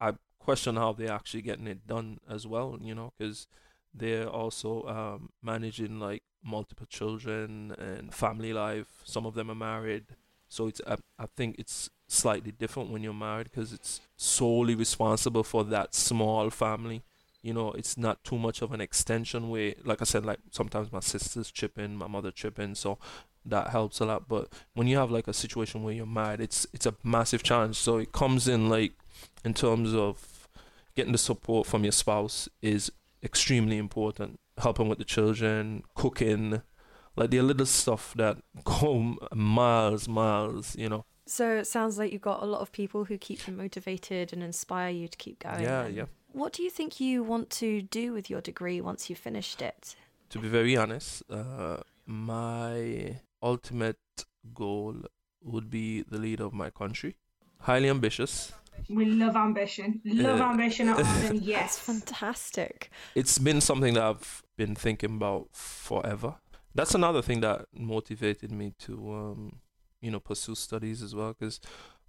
I 0.00 0.12
question 0.38 0.76
how 0.76 0.92
they're 0.92 1.12
actually 1.12 1.42
getting 1.42 1.66
it 1.66 1.86
done 1.86 2.18
as 2.28 2.46
well, 2.46 2.78
you 2.80 2.94
know, 2.94 3.12
because 3.18 3.46
they're 3.92 4.28
also 4.28 4.84
um, 4.86 5.30
managing 5.42 5.98
like 5.98 6.22
multiple 6.42 6.86
children 6.86 7.74
and 7.78 8.14
family 8.14 8.52
life. 8.52 9.02
Some 9.04 9.26
of 9.26 9.34
them 9.34 9.50
are 9.50 9.54
married, 9.54 10.04
so 10.48 10.68
it's 10.68 10.80
I, 10.86 10.96
I 11.18 11.26
think 11.36 11.56
it's 11.58 11.90
slightly 12.06 12.52
different 12.52 12.90
when 12.90 13.02
you're 13.02 13.12
married 13.12 13.50
because 13.50 13.72
it's 13.72 14.00
solely 14.16 14.74
responsible 14.74 15.44
for 15.44 15.64
that 15.64 15.94
small 15.94 16.50
family. 16.50 17.02
You 17.48 17.54
know, 17.54 17.72
it's 17.72 17.96
not 17.96 18.22
too 18.22 18.38
much 18.38 18.62
of 18.62 18.72
an 18.72 18.80
extension 18.80 19.48
where, 19.48 19.74
like 19.84 20.02
I 20.02 20.04
said, 20.04 20.24
like 20.24 20.38
sometimes 20.50 20.92
my 20.92 21.00
sisters 21.00 21.50
chip 21.50 21.78
in, 21.78 21.96
my 21.96 22.06
mother 22.06 22.30
chip 22.30 22.58
in, 22.58 22.74
so 22.74 22.98
that 23.44 23.68
helps 23.68 24.00
a 24.00 24.04
lot. 24.04 24.28
But 24.28 24.52
when 24.74 24.86
you 24.86 24.96
have 24.98 25.10
like 25.10 25.28
a 25.28 25.32
situation 25.32 25.82
where 25.82 25.94
you're 25.94 26.06
mad 26.06 26.40
it's 26.40 26.66
it's 26.72 26.86
a 26.86 26.94
massive 27.02 27.42
challenge. 27.42 27.76
So 27.76 27.96
it 27.98 28.12
comes 28.12 28.46
in 28.46 28.68
like 28.68 28.92
in 29.44 29.54
terms 29.54 29.94
of 29.94 30.48
getting 30.94 31.12
the 31.12 31.18
support 31.18 31.66
from 31.66 31.84
your 31.84 31.92
spouse 31.92 32.48
is 32.62 32.92
extremely 33.22 33.78
important. 33.78 34.38
Helping 34.58 34.88
with 34.88 34.98
the 34.98 35.04
children, 35.04 35.84
cooking, 35.94 36.62
like 37.16 37.30
the 37.30 37.40
little 37.40 37.66
stuff 37.66 38.12
that 38.16 38.38
go 38.64 39.16
miles, 39.32 40.08
miles, 40.08 40.76
you 40.76 40.88
know. 40.88 41.04
So 41.26 41.56
it 41.56 41.66
sounds 41.66 41.98
like 41.98 42.10
you've 42.10 42.22
got 42.22 42.42
a 42.42 42.46
lot 42.46 42.62
of 42.62 42.72
people 42.72 43.04
who 43.04 43.18
keep 43.18 43.46
you 43.46 43.52
motivated 43.52 44.32
and 44.32 44.42
inspire 44.42 44.90
you 44.90 45.08
to 45.08 45.16
keep 45.18 45.40
going. 45.40 45.62
Yeah, 45.62 45.86
yeah. 45.86 46.06
What 46.32 46.52
do 46.52 46.62
you 46.62 46.70
think 46.70 47.00
you 47.00 47.22
want 47.22 47.50
to 47.50 47.82
do 47.82 48.12
with 48.12 48.28
your 48.30 48.40
degree 48.40 48.80
once 48.80 49.08
you've 49.08 49.18
finished 49.18 49.62
it? 49.62 49.96
To 50.30 50.38
be 50.38 50.48
very 50.48 50.76
honest, 50.76 51.22
uh, 51.30 51.78
my 52.06 53.16
ultimate 53.42 53.98
goal 54.54 54.94
would 55.42 55.70
be 55.70 56.02
the 56.02 56.18
leader 56.18 56.44
of 56.44 56.52
my 56.52 56.70
country. 56.70 57.16
Highly 57.60 57.88
ambitious. 57.88 58.52
We 58.88 59.06
love 59.06 59.36
ambition. 59.36 60.00
Love 60.04 60.38
Yeah. 60.38 60.50
ambition 60.50 60.88
at 60.88 60.96
Arden, 61.04 61.36
That's 61.36 61.46
yes. 61.46 61.78
fantastic. 61.78 62.90
it's 63.14 63.38
been 63.38 63.60
something 63.60 63.94
that 63.94 64.02
I've 64.02 64.42
been 64.56 64.74
thinking 64.74 65.16
about 65.16 65.48
forever. 65.52 66.36
That's 66.74 66.94
another 66.94 67.22
thing 67.22 67.40
that 67.40 67.66
motivated 67.72 68.52
me 68.52 68.74
to, 68.80 69.12
um, 69.14 69.60
you 70.00 70.10
know, 70.10 70.20
pursue 70.20 70.54
studies 70.54 71.02
as 71.02 71.14
well. 71.14 71.34
Because 71.36 71.60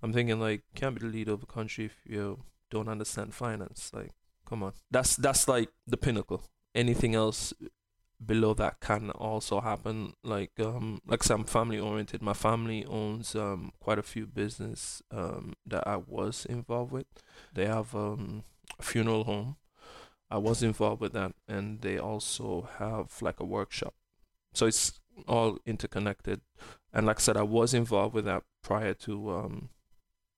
I'm 0.04 0.14
thinking 0.14 0.40
like, 0.40 0.64
can't 0.76 0.94
be 1.00 1.02
the 1.08 1.12
leader 1.12 1.32
of 1.32 1.42
a 1.42 1.48
country 1.48 1.86
if 1.86 1.96
you 2.06 2.44
don't 2.70 2.88
understand 2.90 3.34
finance. 3.34 3.92
Like, 3.94 4.12
come 4.48 4.64
on, 4.64 4.74
that's 4.92 5.16
that's 5.16 5.48
like 5.48 5.70
the 5.88 5.98
pinnacle. 5.98 6.44
Anything 6.76 7.16
else 7.16 7.54
below 8.24 8.54
that 8.54 8.80
can 8.80 9.10
also 9.12 9.62
happen. 9.62 10.14
Like, 10.24 10.52
um, 10.60 11.02
like 11.08 11.28
I'm 11.30 11.46
family 11.46 11.80
oriented. 11.80 12.22
My 12.22 12.34
family 12.34 12.86
owns 12.86 13.36
um 13.36 13.72
quite 13.80 14.00
a 14.00 14.04
few 14.04 14.28
business 14.28 15.02
um 15.12 15.54
that 15.66 15.88
I 15.88 15.98
was 15.98 16.46
involved 16.46 16.92
with. 16.92 17.08
They 17.54 17.66
have 17.66 17.96
um 17.96 18.44
a 18.78 18.84
funeral 18.84 19.24
home. 19.24 19.58
I 20.32 20.38
was 20.38 20.62
involved 20.62 21.02
with 21.02 21.14
that, 21.14 21.34
and 21.48 21.82
they 21.82 21.98
also 21.98 22.70
have 22.78 23.22
like 23.22 23.40
a 23.40 23.46
workshop. 23.46 23.96
So 24.54 24.68
it's 24.68 25.00
all 25.28 25.58
interconnected. 25.66 26.42
And 26.94 27.06
like 27.06 27.18
I 27.18 27.22
said, 27.22 27.38
I 27.38 27.44
was 27.44 27.74
involved 27.74 28.14
with 28.14 28.26
that 28.26 28.44
prior 28.64 28.94
to 28.96 29.32
um, 29.32 29.70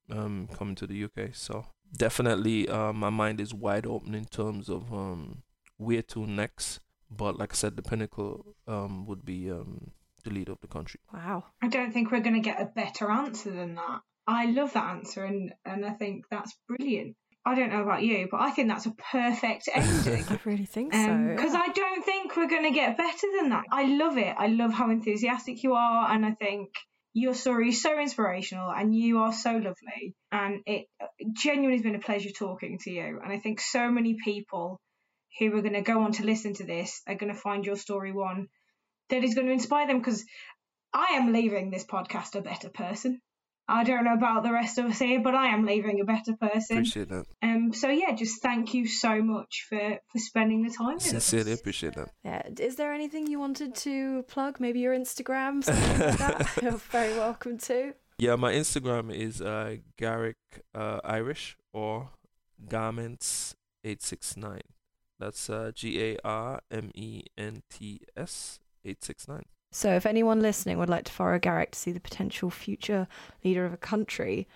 um, 0.09 0.49
coming 0.53 0.75
to 0.75 0.87
the 0.87 1.03
UK. 1.03 1.33
So 1.33 1.65
definitely, 1.95 2.67
uh, 2.67 2.93
my 2.93 3.09
mind 3.09 3.39
is 3.39 3.53
wide 3.53 3.85
open 3.85 4.15
in 4.15 4.25
terms 4.25 4.69
of 4.69 4.91
um, 4.93 5.43
where 5.77 6.01
to 6.03 6.25
next. 6.25 6.79
But 7.09 7.37
like 7.37 7.51
I 7.53 7.55
said, 7.55 7.75
the 7.75 7.81
pinnacle 7.81 8.55
um, 8.67 9.05
would 9.05 9.25
be 9.25 9.51
um, 9.51 9.91
the 10.23 10.29
leader 10.29 10.51
of 10.51 10.61
the 10.61 10.67
country. 10.67 10.99
Wow. 11.13 11.45
I 11.61 11.67
don't 11.67 11.91
think 11.91 12.11
we're 12.11 12.21
going 12.21 12.41
to 12.41 12.41
get 12.41 12.61
a 12.61 12.65
better 12.65 13.11
answer 13.11 13.51
than 13.51 13.75
that. 13.75 14.01
I 14.27 14.45
love 14.45 14.73
that 14.73 14.89
answer, 14.91 15.25
and, 15.25 15.51
and 15.65 15.85
I 15.85 15.91
think 15.91 16.25
that's 16.29 16.55
brilliant. 16.67 17.15
I 17.43 17.55
don't 17.55 17.71
know 17.71 17.81
about 17.81 18.03
you, 18.03 18.27
but 18.29 18.39
I 18.39 18.51
think 18.51 18.67
that's 18.67 18.85
a 18.85 18.91
perfect 18.91 19.67
ending. 19.73 20.25
I 20.29 20.39
really 20.45 20.65
think 20.65 20.93
so. 20.93 21.33
Because 21.35 21.55
I 21.55 21.67
don't 21.69 22.05
think 22.05 22.37
we're 22.37 22.47
going 22.47 22.63
to 22.63 22.71
get 22.71 22.97
better 22.97 23.27
than 23.39 23.49
that. 23.49 23.63
I 23.71 23.85
love 23.85 24.17
it. 24.17 24.35
I 24.37 24.47
love 24.47 24.71
how 24.71 24.91
enthusiastic 24.91 25.63
you 25.63 25.73
are, 25.73 26.11
and 26.11 26.25
I 26.25 26.31
think 26.31 26.69
Your 27.13 27.33
story 27.33 27.69
is 27.69 27.81
so 27.81 27.99
inspirational 27.99 28.71
and 28.71 28.95
you 28.95 29.19
are 29.19 29.33
so 29.33 29.51
lovely. 29.51 30.15
And 30.31 30.61
it 30.65 30.87
genuinely 31.33 31.77
has 31.77 31.83
been 31.83 31.95
a 31.95 31.99
pleasure 31.99 32.31
talking 32.31 32.79
to 32.83 32.91
you. 32.91 33.19
And 33.21 33.31
I 33.31 33.39
think 33.39 33.59
so 33.59 33.91
many 33.91 34.15
people 34.23 34.79
who 35.39 35.55
are 35.57 35.61
going 35.61 35.73
to 35.73 35.81
go 35.81 36.03
on 36.03 36.13
to 36.13 36.25
listen 36.25 36.53
to 36.55 36.65
this 36.65 37.01
are 37.07 37.15
going 37.15 37.33
to 37.33 37.39
find 37.39 37.65
your 37.65 37.75
story 37.75 38.11
one 38.11 38.47
that 39.09 39.23
is 39.23 39.35
going 39.35 39.47
to 39.47 39.53
inspire 39.53 39.87
them 39.87 39.99
because 39.99 40.23
I 40.93 41.13
am 41.13 41.33
leaving 41.33 41.69
this 41.69 41.85
podcast 41.85 42.35
a 42.35 42.41
better 42.41 42.69
person. 42.69 43.21
I 43.71 43.83
don't 43.83 44.03
know 44.03 44.13
about 44.13 44.43
the 44.43 44.51
rest 44.51 44.77
of 44.77 44.85
us 44.85 44.99
here, 44.99 45.21
but 45.21 45.33
I 45.33 45.47
am 45.47 45.65
leaving 45.65 46.01
a 46.01 46.03
better 46.03 46.35
person. 46.35 46.77
Appreciate 46.77 47.09
that. 47.09 47.25
Um, 47.41 47.73
so 47.73 47.89
yeah, 47.89 48.13
just 48.13 48.41
thank 48.41 48.73
you 48.73 48.87
so 48.87 49.21
much 49.21 49.65
for 49.69 49.99
for 50.11 50.19
spending 50.19 50.63
the 50.63 50.69
time. 50.69 50.95
With 50.95 51.03
Sincerely 51.03 51.53
us. 51.53 51.59
appreciate 51.59 51.93
that. 51.95 52.09
Yeah. 52.23 52.43
Is 52.59 52.75
there 52.75 52.93
anything 52.93 53.27
you 53.27 53.39
wanted 53.39 53.75
to 53.75 54.23
plug? 54.23 54.59
Maybe 54.59 54.79
your 54.79 54.93
Instagram, 54.93 55.65
like 55.67 56.17
that. 56.17 56.49
You're 56.61 56.71
very 56.91 57.13
welcome 57.17 57.57
to. 57.59 57.93
Yeah, 58.17 58.35
my 58.35 58.53
Instagram 58.53 59.13
is 59.13 59.41
uh, 59.41 59.77
Garrick 59.97 60.37
uh, 60.75 60.99
Irish 61.03 61.57
or 61.73 62.09
Garments 62.67 63.55
eight 63.83 64.03
six 64.03 64.35
nine. 64.37 64.61
That's 65.17 65.49
uh, 65.49 65.71
G 65.73 66.01
A 66.03 66.17
R 66.23 66.61
M 66.69 66.91
E 66.93 67.23
N 67.37 67.63
T 67.69 68.01
S 68.17 68.59
eight 68.83 69.03
six 69.03 69.27
nine. 69.27 69.45
So, 69.71 69.95
if 69.95 70.05
anyone 70.05 70.41
listening 70.41 70.77
would 70.77 70.89
like 70.89 71.05
to 71.05 71.11
follow 71.11 71.39
Garrick 71.39 71.71
to 71.71 71.79
see 71.79 71.91
the 71.91 71.99
potential 71.99 72.49
future 72.49 73.07
leader 73.43 73.65
of 73.65 73.73
a 73.73 73.77
country, 73.77 74.47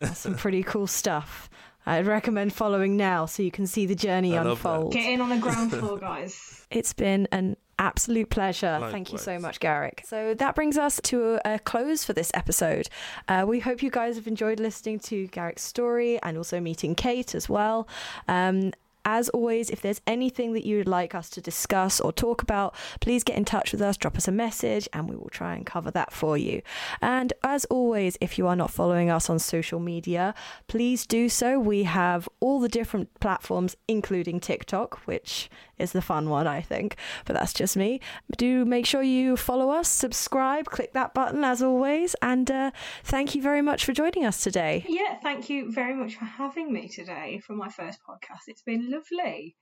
that's 0.00 0.18
some 0.20 0.34
pretty 0.36 0.62
cool 0.62 0.86
stuff. 0.86 1.48
I'd 1.88 2.06
recommend 2.06 2.52
following 2.52 2.96
now 2.96 3.26
so 3.26 3.44
you 3.44 3.52
can 3.52 3.66
see 3.68 3.86
the 3.86 3.94
journey 3.94 4.36
I 4.36 4.42
that. 4.42 4.50
unfold. 4.50 4.92
Get 4.92 5.08
in 5.08 5.20
on 5.20 5.28
the 5.28 5.38
ground 5.38 5.70
floor, 5.78 5.98
guys. 5.98 6.66
It's 6.68 6.92
been 6.92 7.28
an 7.30 7.56
absolute 7.78 8.28
pleasure. 8.28 8.78
Thank 8.90 9.12
you 9.12 9.18
so 9.18 9.38
much, 9.38 9.60
Garrick. 9.60 10.02
So 10.04 10.34
that 10.34 10.56
brings 10.56 10.76
us 10.76 11.00
to 11.04 11.38
a 11.44 11.60
close 11.60 12.02
for 12.04 12.12
this 12.12 12.32
episode. 12.34 12.88
Uh, 13.28 13.44
we 13.46 13.60
hope 13.60 13.84
you 13.84 13.90
guys 13.90 14.16
have 14.16 14.26
enjoyed 14.26 14.58
listening 14.58 14.98
to 15.00 15.28
Garrick's 15.28 15.62
story 15.62 16.20
and 16.24 16.36
also 16.36 16.58
meeting 16.58 16.96
Kate 16.96 17.36
as 17.36 17.48
well. 17.48 17.86
Um, 18.26 18.72
as 19.06 19.28
always, 19.28 19.70
if 19.70 19.80
there's 19.80 20.00
anything 20.06 20.52
that 20.52 20.66
you 20.66 20.78
would 20.78 20.88
like 20.88 21.14
us 21.14 21.30
to 21.30 21.40
discuss 21.40 22.00
or 22.00 22.12
talk 22.12 22.42
about, 22.42 22.74
please 23.00 23.22
get 23.22 23.36
in 23.36 23.44
touch 23.44 23.70
with 23.70 23.80
us, 23.80 23.96
drop 23.96 24.16
us 24.16 24.26
a 24.26 24.32
message, 24.32 24.88
and 24.92 25.08
we 25.08 25.14
will 25.14 25.30
try 25.30 25.54
and 25.54 25.64
cover 25.64 25.92
that 25.92 26.12
for 26.12 26.36
you. 26.36 26.60
And 27.00 27.32
as 27.44 27.64
always, 27.66 28.18
if 28.20 28.36
you 28.36 28.48
are 28.48 28.56
not 28.56 28.72
following 28.72 29.08
us 29.08 29.30
on 29.30 29.38
social 29.38 29.78
media, 29.78 30.34
please 30.66 31.06
do 31.06 31.28
so. 31.28 31.58
We 31.60 31.84
have 31.84 32.28
all 32.40 32.58
the 32.58 32.68
different 32.68 33.08
platforms, 33.20 33.76
including 33.86 34.40
TikTok, 34.40 34.98
which 35.06 35.48
is 35.78 35.92
the 35.92 36.02
fun 36.02 36.28
one, 36.28 36.46
I 36.46 36.60
think, 36.60 36.96
but 37.24 37.34
that's 37.34 37.52
just 37.52 37.76
me. 37.76 38.00
Do 38.36 38.64
make 38.64 38.86
sure 38.86 39.02
you 39.02 39.36
follow 39.36 39.70
us, 39.70 39.88
subscribe, 39.88 40.66
click 40.66 40.92
that 40.92 41.14
button 41.14 41.44
as 41.44 41.62
always, 41.62 42.14
and 42.22 42.50
uh, 42.50 42.70
thank 43.04 43.34
you 43.34 43.42
very 43.42 43.62
much 43.62 43.84
for 43.84 43.92
joining 43.92 44.24
us 44.24 44.42
today. 44.42 44.84
Yeah, 44.88 45.18
thank 45.22 45.50
you 45.50 45.70
very 45.72 45.94
much 45.94 46.14
for 46.16 46.24
having 46.24 46.72
me 46.72 46.88
today 46.88 47.40
for 47.46 47.54
my 47.54 47.68
first 47.68 47.98
podcast. 48.08 48.48
It's 48.48 48.62
been 48.62 48.90
lovely. 48.90 49.56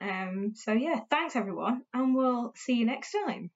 Um, 0.00 0.52
so 0.54 0.72
yeah, 0.72 1.00
thanks 1.10 1.36
everyone, 1.36 1.82
and 1.94 2.14
we'll 2.14 2.52
see 2.56 2.74
you 2.74 2.84
next 2.84 3.12
time. 3.12 3.50